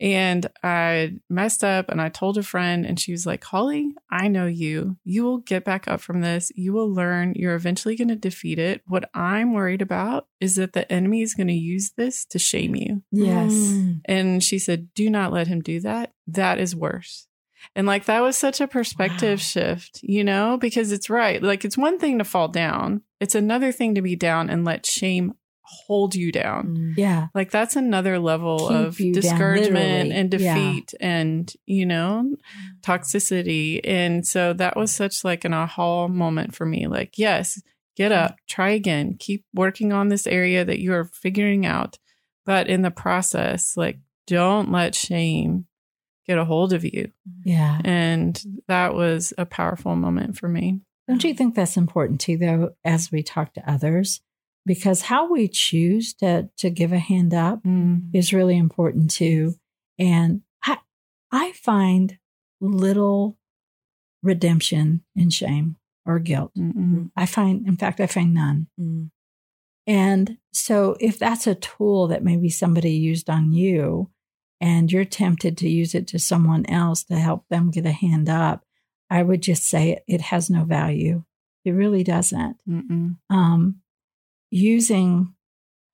and 0.00 0.46
I 0.62 1.14
messed 1.28 1.64
up. 1.64 1.88
And 1.88 2.00
I 2.00 2.08
told 2.08 2.38
a 2.38 2.42
friend, 2.42 2.86
and 2.86 2.98
she 2.98 3.12
was 3.12 3.26
like, 3.26 3.44
"Holly, 3.44 3.94
I 4.10 4.28
know 4.28 4.46
you. 4.46 4.96
You 5.04 5.24
will 5.24 5.38
get 5.38 5.64
back 5.64 5.88
up 5.88 6.00
from 6.00 6.20
this. 6.20 6.52
You 6.54 6.72
will 6.72 6.92
learn. 6.92 7.34
You're 7.36 7.54
eventually 7.54 7.96
going 7.96 8.08
to 8.08 8.16
defeat 8.16 8.58
it. 8.58 8.82
What 8.86 9.10
I'm 9.14 9.52
worried 9.52 9.82
about 9.82 10.26
is 10.40 10.56
that 10.56 10.72
the 10.72 10.90
enemy 10.92 11.22
is 11.22 11.34
going 11.34 11.48
to 11.48 11.52
use 11.54 11.92
this 11.96 12.24
to 12.26 12.38
shame 12.38 12.76
you." 12.76 13.02
yes. 13.10 13.52
Mm. 13.52 14.00
And 14.04 14.44
she 14.44 14.58
said, 14.58 14.92
Do 14.94 15.10
not 15.10 15.32
let 15.32 15.46
him 15.46 15.60
do 15.60 15.80
that. 15.80 16.12
That 16.26 16.58
is 16.58 16.74
worse. 16.76 17.26
And 17.74 17.86
like 17.86 18.04
that 18.04 18.20
was 18.20 18.36
such 18.36 18.60
a 18.60 18.68
perspective 18.68 19.38
Wow. 19.40 19.42
shift, 19.42 20.00
you 20.02 20.22
know, 20.24 20.56
because 20.58 20.92
it's 20.92 21.10
right. 21.10 21.42
Like 21.42 21.64
it's 21.64 21.76
one 21.76 21.98
thing 21.98 22.18
to 22.18 22.24
fall 22.24 22.48
down, 22.48 23.02
it's 23.20 23.34
another 23.34 23.72
thing 23.72 23.94
to 23.96 24.02
be 24.02 24.14
down 24.16 24.48
and 24.48 24.64
let 24.64 24.86
shame 24.86 25.34
hold 25.86 26.14
you 26.14 26.32
down. 26.32 26.76
Mm. 26.76 26.94
Yeah. 26.96 27.26
Like 27.34 27.50
that's 27.50 27.76
another 27.76 28.18
level 28.18 28.68
Keep 28.68 28.76
of 28.76 29.00
you 29.00 29.12
down, 29.12 29.22
discouragement 29.22 30.08
literally. 30.08 30.12
and 30.12 30.34
Yeah. 30.34 30.54
defeat 30.54 30.94
and, 31.00 31.52
you 31.66 31.86
know, 31.86 32.34
toxicity. 32.82 33.80
And 33.84 34.26
so 34.26 34.52
that 34.54 34.76
was 34.76 34.92
such 34.92 35.24
like 35.24 35.44
an 35.44 35.52
aha 35.54 36.08
moment 36.08 36.54
for 36.54 36.66
me. 36.66 36.86
Like, 36.86 37.18
yes, 37.18 37.60
get 37.96 38.12
up, 38.12 38.36
try 38.48 38.70
again, 38.70 39.16
keep 39.18 39.44
working 39.54 39.92
on 39.92 40.08
this 40.08 40.26
area 40.26 40.64
that 40.64 40.80
you 40.80 40.92
are 40.92 41.04
figuring 41.04 41.66
out. 41.66 41.98
But 42.46 42.68
in 42.68 42.82
the 42.82 42.90
process, 42.90 43.76
like, 43.76 43.98
don't 44.26 44.70
let 44.72 44.94
shame 44.94 45.66
get 46.26 46.38
a 46.38 46.44
hold 46.44 46.72
of 46.72 46.84
you. 46.84 47.10
Yeah. 47.44 47.80
And 47.84 48.40
that 48.68 48.94
was 48.94 49.32
a 49.38 49.46
powerful 49.46 49.96
moment 49.96 50.36
for 50.38 50.48
me. 50.48 50.80
Don't 51.08 51.24
you 51.24 51.32
think 51.34 51.54
that's 51.54 51.78
important 51.78 52.20
too, 52.20 52.36
though, 52.36 52.70
as 52.84 53.10
we 53.10 53.22
talk 53.22 53.54
to 53.54 53.70
others? 53.70 54.20
Because 54.68 55.02
how 55.02 55.32
we 55.32 55.48
choose 55.48 56.14
to 56.20 56.48
to 56.58 56.70
give 56.70 56.92
a 56.92 56.98
hand 56.98 57.34
up 57.34 57.62
Mm. 57.64 58.10
is 58.12 58.32
really 58.32 58.56
important 58.56 59.10
too. 59.10 59.54
And 59.98 60.42
I 60.62 60.78
I 61.32 61.52
find 61.52 62.18
little 62.60 63.36
redemption 64.22 65.02
in 65.16 65.30
shame 65.30 65.76
or 66.06 66.18
guilt. 66.18 66.52
Mm-mm. 66.56 67.10
I 67.16 67.26
find, 67.26 67.66
in 67.66 67.76
fact, 67.76 68.00
I 68.00 68.06
find 68.06 68.34
none. 68.34 68.66
Mm. 68.80 69.10
And 69.86 70.36
so 70.52 70.96
if 71.00 71.18
that's 71.18 71.46
a 71.46 71.54
tool 71.54 72.08
that 72.08 72.22
maybe 72.22 72.50
somebody 72.50 72.92
used 72.92 73.30
on 73.30 73.52
you 73.52 74.10
and 74.60 74.90
you're 74.92 75.04
tempted 75.06 75.56
to 75.58 75.68
use 75.68 75.94
it 75.94 76.06
to 76.08 76.18
someone 76.18 76.66
else 76.66 77.04
to 77.04 77.16
help 77.16 77.44
them 77.48 77.70
get 77.70 77.86
a 77.86 77.92
hand 77.92 78.28
up, 78.28 78.64
I 79.08 79.22
would 79.22 79.40
just 79.42 79.64
say 79.64 79.90
it, 79.92 80.04
it 80.06 80.20
has 80.20 80.50
no 80.50 80.64
value. 80.64 81.24
It 81.64 81.70
really 81.72 82.04
doesn't. 82.04 82.56
Um, 83.30 83.76
using 84.50 85.34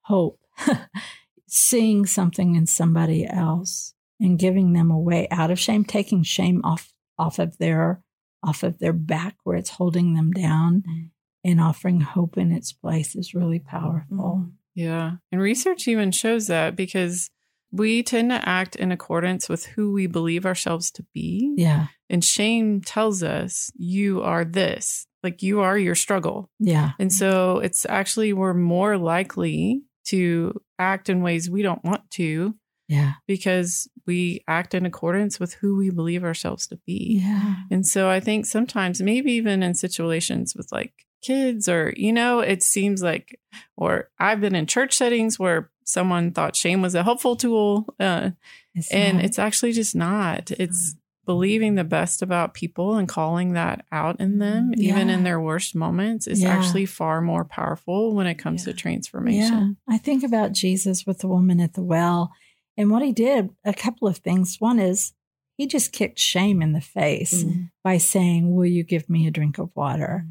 hope, 0.02 0.38
seeing 1.46 2.06
something 2.06 2.54
in 2.54 2.66
somebody 2.66 3.26
else 3.26 3.94
and 4.20 4.38
giving 4.38 4.72
them 4.72 4.90
a 4.90 4.98
way 4.98 5.28
out 5.30 5.50
of 5.50 5.58
shame, 5.58 5.84
taking 5.84 6.22
shame 6.22 6.60
off 6.64 6.92
off 7.18 7.38
of 7.38 7.56
their 7.58 8.02
off 8.42 8.62
of 8.62 8.78
their 8.78 8.92
back 8.92 9.36
where 9.44 9.56
it's 9.56 9.70
holding 9.70 10.14
them 10.14 10.30
down 10.32 10.82
Mm. 10.86 11.10
and 11.44 11.60
offering 11.60 12.00
hope 12.00 12.36
in 12.36 12.52
its 12.52 12.72
place 12.72 13.14
is 13.14 13.34
really 13.34 13.58
powerful. 13.58 14.42
Mm. 14.44 14.52
Yeah. 14.74 15.12
And 15.30 15.40
research 15.40 15.86
even 15.88 16.10
shows 16.10 16.48
that 16.48 16.74
because 16.76 17.30
we 17.70 18.02
tend 18.02 18.30
to 18.30 18.48
act 18.48 18.76
in 18.76 18.92
accordance 18.92 19.48
with 19.48 19.66
who 19.66 19.92
we 19.92 20.06
believe 20.06 20.44
ourselves 20.46 20.90
to 20.92 21.04
be. 21.14 21.54
Yeah. 21.56 21.86
And 22.10 22.24
shame 22.24 22.80
tells 22.80 23.22
us 23.22 23.70
you 23.76 24.22
are 24.22 24.44
this, 24.44 25.06
like 25.24 25.42
you 25.42 25.60
are 25.60 25.76
your 25.78 25.94
struggle. 25.94 26.50
Yeah. 26.60 26.92
And 26.98 27.12
so 27.12 27.58
it's 27.58 27.84
actually, 27.88 28.32
we're 28.32 28.54
more 28.54 28.96
likely 28.98 29.82
to 30.08 30.60
act 30.78 31.08
in 31.08 31.22
ways 31.22 31.48
we 31.50 31.62
don't 31.62 31.82
want 31.82 32.08
to 32.12 32.54
Yeah. 32.88 33.14
because 33.26 33.88
we 34.06 34.42
act 34.46 34.74
in 34.74 34.84
accordance 34.86 35.40
with 35.40 35.54
who 35.54 35.76
we 35.76 35.88
believe 35.90 36.22
ourselves 36.24 36.66
to 36.68 36.78
be. 36.86 37.20
Yeah. 37.22 37.54
And 37.70 37.86
so 37.86 38.10
I 38.10 38.20
think 38.20 38.44
sometimes, 38.46 39.00
maybe 39.00 39.32
even 39.32 39.62
in 39.62 39.74
situations 39.74 40.54
with 40.54 40.68
like 40.70 40.92
kids, 41.22 41.68
or, 41.68 41.94
you 41.96 42.12
know, 42.12 42.40
it 42.40 42.62
seems 42.62 43.02
like, 43.02 43.40
or 43.78 44.10
I've 44.18 44.42
been 44.42 44.54
in 44.54 44.66
church 44.66 44.92
settings 44.94 45.38
where 45.38 45.70
someone 45.86 46.32
thought 46.32 46.54
shame 46.56 46.82
was 46.82 46.94
a 46.94 47.02
helpful 47.02 47.34
tool. 47.36 47.86
Uh, 47.98 48.30
It's 48.74 48.92
and 48.92 49.18
not- 49.18 49.24
it's 49.24 49.38
actually 49.38 49.72
just 49.72 49.94
not. 49.96 50.50
It's 50.50 50.96
believing 51.26 51.74
the 51.74 51.84
best 51.84 52.22
about 52.22 52.54
people 52.54 52.96
and 52.96 53.08
calling 53.08 53.52
that 53.54 53.84
out 53.92 54.20
in 54.20 54.38
them, 54.38 54.72
even 54.76 55.08
in 55.10 55.24
their 55.24 55.40
worst 55.40 55.74
moments, 55.74 56.26
is 56.26 56.42
Yeah. 56.42 56.50
actually 56.50 56.86
far 56.86 57.20
more 57.20 57.44
powerful 57.44 58.14
when 58.14 58.26
it 58.26 58.34
comes 58.36 58.66
Yeah. 58.66 58.72
to 58.72 58.78
transformation. 58.78 59.76
Yeah. 59.88 59.94
I 59.94 59.98
think 59.98 60.22
about 60.24 60.52
Jesus 60.52 61.06
with 61.06 61.18
the 61.18 61.28
woman 61.28 61.60
at 61.60 61.74
the 61.74 61.82
well 61.84 62.32
and 62.76 62.90
what 62.90 63.02
he 63.02 63.12
did, 63.12 63.50
a 63.64 63.72
couple 63.74 64.08
of 64.08 64.18
things. 64.18 64.56
One 64.58 64.78
is 64.78 65.12
he 65.56 65.66
just 65.66 65.92
kicked 65.92 66.18
shame 66.18 66.60
in 66.62 66.72
the 66.72 66.80
face 66.80 67.44
Mm. 67.44 67.70
by 67.84 67.98
saying, 67.98 68.54
Will 68.54 68.66
you 68.66 68.82
give 68.84 69.08
me 69.08 69.26
a 69.26 69.30
drink 69.30 69.58
of 69.58 69.70
water? 69.74 70.26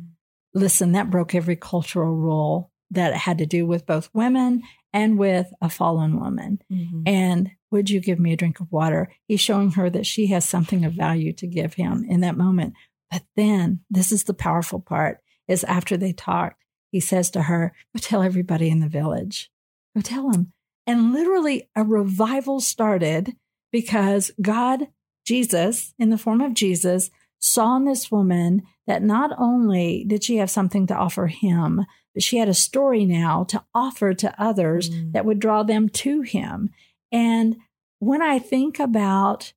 Listen, 0.53 0.91
that 0.91 1.09
broke 1.09 1.33
every 1.33 1.55
cultural 1.55 2.13
rule 2.15 2.71
that 2.91 3.13
had 3.15 3.37
to 3.39 3.45
do 3.45 3.65
with 3.65 3.85
both 3.85 4.09
women 4.13 4.61
and 4.91 5.17
with 5.17 5.51
a 5.61 5.69
fallen 5.69 6.19
woman. 6.19 6.59
Mhm. 6.71 7.03
And 7.07 7.51
would 7.73 7.89
you 7.89 7.99
give 7.99 8.19
me 8.19 8.31
a 8.31 8.37
drink 8.37 8.59
of 8.61 8.71
water? 8.71 9.11
He's 9.27 9.41
showing 9.41 9.71
her 9.71 9.89
that 9.89 10.05
she 10.05 10.27
has 10.27 10.47
something 10.47 10.85
of 10.85 10.93
value 10.93 11.33
to 11.33 11.47
give 11.47 11.73
him 11.73 12.05
in 12.07 12.21
that 12.21 12.37
moment. 12.37 12.75
But 13.11 13.23
then 13.35 13.81
this 13.89 14.11
is 14.11 14.23
the 14.23 14.33
powerful 14.33 14.79
part 14.79 15.19
is 15.47 15.63
after 15.65 15.97
they 15.97 16.13
talked, 16.13 16.63
he 16.91 16.99
says 17.01 17.29
to 17.31 17.41
her, 17.43 17.73
Go 17.93 17.99
tell 17.99 18.23
everybody 18.23 18.69
in 18.69 18.79
the 18.79 18.87
village. 18.87 19.51
Go 19.95 20.01
tell 20.01 20.31
them. 20.31 20.53
And 20.87 21.11
literally 21.13 21.69
a 21.75 21.83
revival 21.83 22.59
started 22.61 23.35
because 23.71 24.31
God, 24.41 24.87
Jesus, 25.25 25.93
in 25.97 26.09
the 26.09 26.17
form 26.17 26.39
of 26.41 26.53
Jesus, 26.53 27.09
saw 27.39 27.75
in 27.75 27.85
this 27.85 28.09
woman 28.11 28.61
that 28.87 29.03
not 29.03 29.31
only 29.37 30.05
did 30.07 30.23
she 30.23 30.37
have 30.37 30.49
something 30.49 30.87
to 30.87 30.95
offer 30.95 31.27
him, 31.27 31.85
but 32.13 32.23
she 32.23 32.37
had 32.37 32.47
a 32.49 32.53
story 32.53 33.05
now 33.05 33.43
to 33.45 33.63
offer 33.73 34.13
to 34.13 34.41
others 34.41 34.89
Mm. 34.89 35.11
that 35.13 35.25
would 35.25 35.39
draw 35.39 35.63
them 35.63 35.89
to 35.89 36.21
him. 36.21 36.69
And 37.13 37.57
when 37.99 38.21
I 38.21 38.39
think 38.39 38.79
about, 38.79 39.53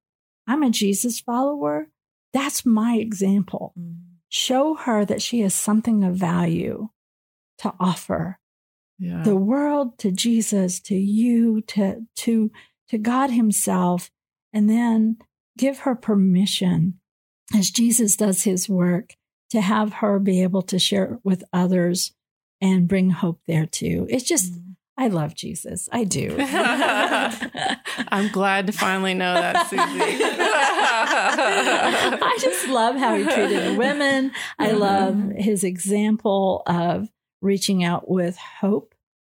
I'm 0.46 0.62
a 0.62 0.70
Jesus 0.70 1.18
follower, 1.18 1.88
that's 2.32 2.64
my 2.66 2.96
example. 2.96 3.72
Mm. 3.76 3.96
Show 4.28 4.74
her 4.74 5.04
that 5.04 5.22
she 5.22 5.40
has 5.40 5.54
something 5.54 6.04
of 6.04 6.14
value 6.14 6.90
to 7.58 7.72
offer 7.80 8.38
Yeah. 8.98 9.22
the 9.22 9.36
world 9.36 9.98
to 9.98 10.12
Jesus, 10.12 10.78
to 10.80 10.94
you, 10.94 11.62
to 11.62 12.06
to 12.16 12.50
to 12.88 12.98
God 12.98 13.30
himself 13.30 14.10
and 14.52 14.68
then 14.70 15.16
give 15.56 15.80
her 15.80 15.94
permission 15.94 17.00
as 17.54 17.70
Jesus 17.70 18.16
does 18.16 18.42
his 18.44 18.68
work 18.68 19.16
to 19.50 19.60
have 19.60 19.94
her 19.94 20.18
be 20.18 20.42
able 20.42 20.62
to 20.62 20.78
share 20.78 21.14
it 21.14 21.20
with 21.24 21.44
others 21.52 22.12
and 22.60 22.88
bring 22.88 23.10
hope 23.10 23.40
there 23.46 23.66
too. 23.66 24.06
It's 24.10 24.24
just 24.24 24.52
I 24.98 25.08
love 25.08 25.34
Jesus. 25.34 25.88
I 25.92 26.04
do. 26.04 26.34
I'm 28.08 28.28
glad 28.32 28.66
to 28.68 28.72
finally 28.72 29.12
know 29.14 29.34
that, 29.34 29.66
Suzie. 29.66 29.76
I 32.22 32.38
just 32.40 32.68
love 32.68 32.96
how 32.96 33.14
he 33.14 33.24
treated 33.24 33.72
the 33.72 33.76
women. 33.78 34.32
I 34.58 34.72
love 34.72 35.20
his 35.36 35.64
example 35.64 36.62
of 36.66 37.08
reaching 37.42 37.84
out 37.84 38.08
with 38.08 38.36
hope 38.38 38.94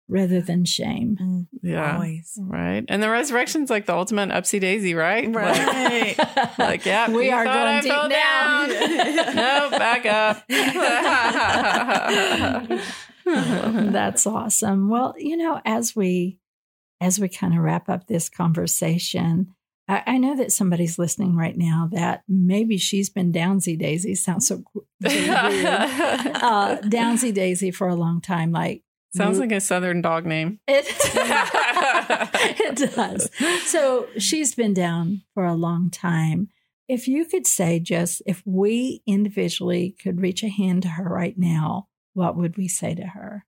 rather 0.08 0.40
than 0.40 0.64
shame. 0.64 1.16
Mm. 1.20 1.46
yeah. 1.62 1.94
Always. 1.94 2.36
Right. 2.40 2.84
And 2.88 3.02
the 3.02 3.10
resurrection's 3.10 3.70
like 3.70 3.86
the 3.86 3.94
ultimate 3.94 4.30
upsy 4.30 4.60
daisy, 4.60 4.94
right? 4.94 5.32
Right. 5.32 6.16
Like, 6.18 6.58
like, 6.58 6.86
yeah, 6.86 7.10
We 7.10 7.30
are 7.30 7.44
going 7.44 7.56
I 7.58 7.80
deep 7.80 7.92
fell 7.92 8.08
now. 8.08 8.66
down. 8.66 9.36
no, 9.36 9.70
back 9.78 10.06
up. 10.06 10.42
That's 13.92 14.26
awesome. 14.26 14.88
Well, 14.88 15.14
you 15.18 15.36
know, 15.36 15.60
as 15.64 15.94
we 15.94 16.38
as 17.00 17.18
we 17.18 17.28
kind 17.28 17.54
of 17.54 17.60
wrap 17.60 17.88
up 17.88 18.06
this 18.06 18.28
conversation, 18.28 19.54
I, 19.88 20.02
I 20.06 20.18
know 20.18 20.36
that 20.36 20.52
somebody's 20.52 20.98
listening 20.98 21.34
right 21.36 21.56
now 21.56 21.88
that 21.92 22.22
maybe 22.28 22.76
she's 22.76 23.08
been 23.08 23.32
downsy 23.32 23.78
daisy. 23.78 24.14
Sounds 24.14 24.46
so 24.46 24.62
weird. 25.00 25.28
uh, 25.28 26.78
downsy 26.82 27.32
daisy 27.32 27.70
for 27.70 27.88
a 27.88 27.94
long 27.94 28.20
time. 28.20 28.52
Like 28.52 28.82
Sounds 29.12 29.40
like 29.40 29.50
a 29.50 29.60
southern 29.60 30.02
dog 30.02 30.24
name. 30.24 30.60
it. 30.68 30.86
it 32.60 32.94
does. 32.94 33.28
So 33.64 34.06
she's 34.18 34.54
been 34.54 34.72
down 34.72 35.22
for 35.34 35.44
a 35.44 35.54
long 35.54 35.90
time. 35.90 36.48
If 36.88 37.08
you 37.08 37.24
could 37.24 37.46
say 37.46 37.80
just 37.80 38.22
if 38.26 38.42
we 38.44 39.02
individually 39.06 39.96
could 40.00 40.20
reach 40.20 40.44
a 40.44 40.48
hand 40.48 40.82
to 40.82 40.88
her 40.90 41.04
right 41.04 41.36
now, 41.36 41.88
what 42.20 42.36
would 42.36 42.58
we 42.58 42.68
say 42.68 42.94
to 42.94 43.06
her? 43.06 43.46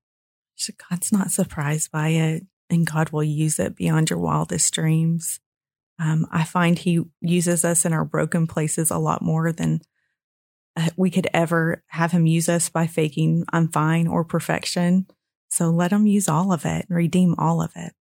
So 0.55 0.73
God's 0.89 1.11
not 1.11 1.29
surprised 1.29 1.91
by 1.91 2.09
it, 2.09 2.43
and 2.71 2.87
God 2.87 3.11
will 3.11 3.23
use 3.23 3.59
it 3.59 3.75
beyond 3.75 4.09
your 4.09 4.17
wildest 4.17 4.73
dreams. 4.73 5.39
Um, 5.99 6.25
I 6.31 6.43
find 6.43 6.77
He 6.77 7.01
uses 7.21 7.63
us 7.63 7.85
in 7.85 7.93
our 7.93 8.03
broken 8.03 8.47
places 8.47 8.89
a 8.89 8.97
lot 8.97 9.21
more 9.21 9.51
than 9.51 9.81
uh, 10.75 10.89
we 10.97 11.11
could 11.11 11.27
ever 11.35 11.83
have 11.89 12.11
Him 12.11 12.25
use 12.25 12.49
us 12.49 12.67
by 12.67 12.87
faking 12.87 13.45
I'm 13.53 13.69
fine 13.69 14.07
or 14.07 14.23
perfection. 14.23 15.05
So 15.51 15.69
let 15.69 15.91
Him 15.91 16.07
use 16.07 16.27
all 16.27 16.51
of 16.51 16.65
it, 16.65 16.87
and 16.89 16.97
redeem 16.97 17.35
all 17.37 17.61
of 17.61 17.71
it. 17.75 17.93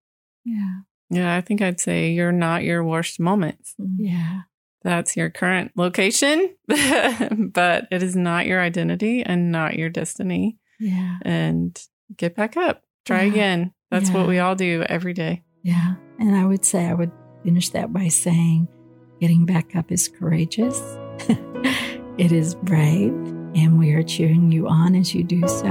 Yeah. 0.46 0.80
Yeah, 1.10 1.36
I 1.36 1.42
think 1.42 1.62
I'd 1.62 1.82
say 1.82 2.12
you're 2.12 2.32
not 2.32 2.64
your 2.64 2.82
worst 2.86 3.20
moments. 3.20 3.76
Yeah. 3.98 4.44
That's 4.84 5.16
your 5.16 5.30
current 5.30 5.74
location, 5.76 6.56
but 6.68 7.88
it 7.92 8.02
is 8.02 8.16
not 8.16 8.48
your 8.48 8.62
identity 8.62 9.22
and 9.22 9.52
not 9.52 9.76
your 9.76 9.90
destiny. 9.90 10.58
Yeah. 10.82 11.18
And 11.22 11.80
get 12.18 12.36
back 12.36 12.58
up, 12.58 12.82
try 13.06 13.22
Yeah. 13.24 13.32
again. 13.32 13.74
That's 13.92 14.10
Yeah. 14.10 14.18
what 14.18 14.28
we 14.28 14.40
all 14.40 14.56
do 14.56 14.84
every 14.90 15.14
day. 15.14 15.44
Yeah. 15.64 15.94
And 16.20 16.36
I 16.36 16.46
would 16.46 16.66
say, 16.66 16.86
I 16.88 16.94
would 16.94 17.12
finish 17.44 17.70
that 17.70 17.94
by 17.94 18.08
saying, 18.08 18.68
getting 19.20 19.46
back 19.46 19.76
up 19.76 19.92
is 19.92 20.08
courageous, 20.08 20.80
it 22.18 22.32
is 22.32 22.56
brave, 22.56 23.14
and 23.54 23.78
we 23.78 23.92
are 23.94 24.02
cheering 24.04 24.52
you 24.52 24.68
on 24.68 24.96
as 24.96 25.14
you 25.14 25.24
do 25.24 25.48
so. 25.48 25.68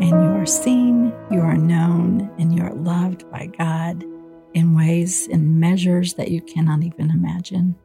And 0.00 0.10
you 0.10 0.16
are 0.40 0.46
seen, 0.46 1.12
you 1.30 1.40
are 1.40 1.56
known, 1.56 2.28
and 2.38 2.54
you 2.54 2.62
are 2.64 2.74
loved 2.74 3.30
by 3.30 3.46
God 3.46 4.04
in 4.54 4.74
ways 4.74 5.28
and 5.30 5.60
measures 5.60 6.14
that 6.14 6.30
you 6.30 6.40
cannot 6.40 6.82
even 6.82 7.10
imagine. 7.10 7.76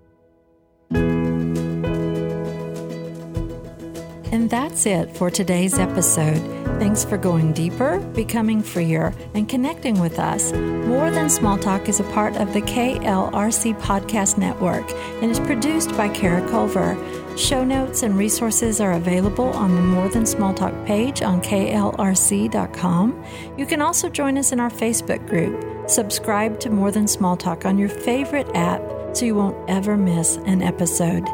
And 4.31 4.49
that's 4.49 4.85
it 4.87 5.15
for 5.15 5.29
today's 5.29 5.77
episode. 5.77 6.62
Thanks 6.79 7.05
for 7.05 7.17
going 7.17 7.53
deeper, 7.53 7.99
becoming 8.13 8.61
freer, 8.61 9.13
and 9.33 9.47
connecting 9.47 9.99
with 9.99 10.19
us. 10.19 10.51
More 10.51 11.09
Than 11.11 11.29
Small 11.29 11.57
Talk 11.57 11.87
is 11.87 11.99
a 11.99 12.03
part 12.05 12.35
of 12.37 12.53
the 12.53 12.61
KLRC 12.61 13.79
Podcast 13.79 14.37
Network 14.37 14.91
and 15.21 15.31
is 15.31 15.39
produced 15.39 15.95
by 15.97 16.09
Kara 16.09 16.47
Culver. 16.49 16.97
Show 17.37 17.63
notes 17.63 18.03
and 18.03 18.17
resources 18.17 18.79
are 18.79 18.93
available 18.93 19.49
on 19.53 19.75
the 19.75 19.81
More 19.81 20.09
Than 20.09 20.25
Small 20.25 20.53
Talk 20.53 20.73
page 20.85 21.21
on 21.21 21.41
klrc.com. 21.41 23.23
You 23.57 23.65
can 23.65 23.81
also 23.81 24.09
join 24.09 24.37
us 24.37 24.51
in 24.51 24.59
our 24.59 24.69
Facebook 24.69 25.27
group. 25.27 25.89
Subscribe 25.89 26.59
to 26.59 26.69
More 26.69 26.91
Than 26.91 27.07
Small 27.07 27.37
Talk 27.37 27.65
on 27.65 27.77
your 27.77 27.89
favorite 27.89 28.49
app 28.55 28.81
so 29.15 29.25
you 29.25 29.35
won't 29.35 29.69
ever 29.69 29.95
miss 29.97 30.37
an 30.45 30.61
episode. 30.61 31.27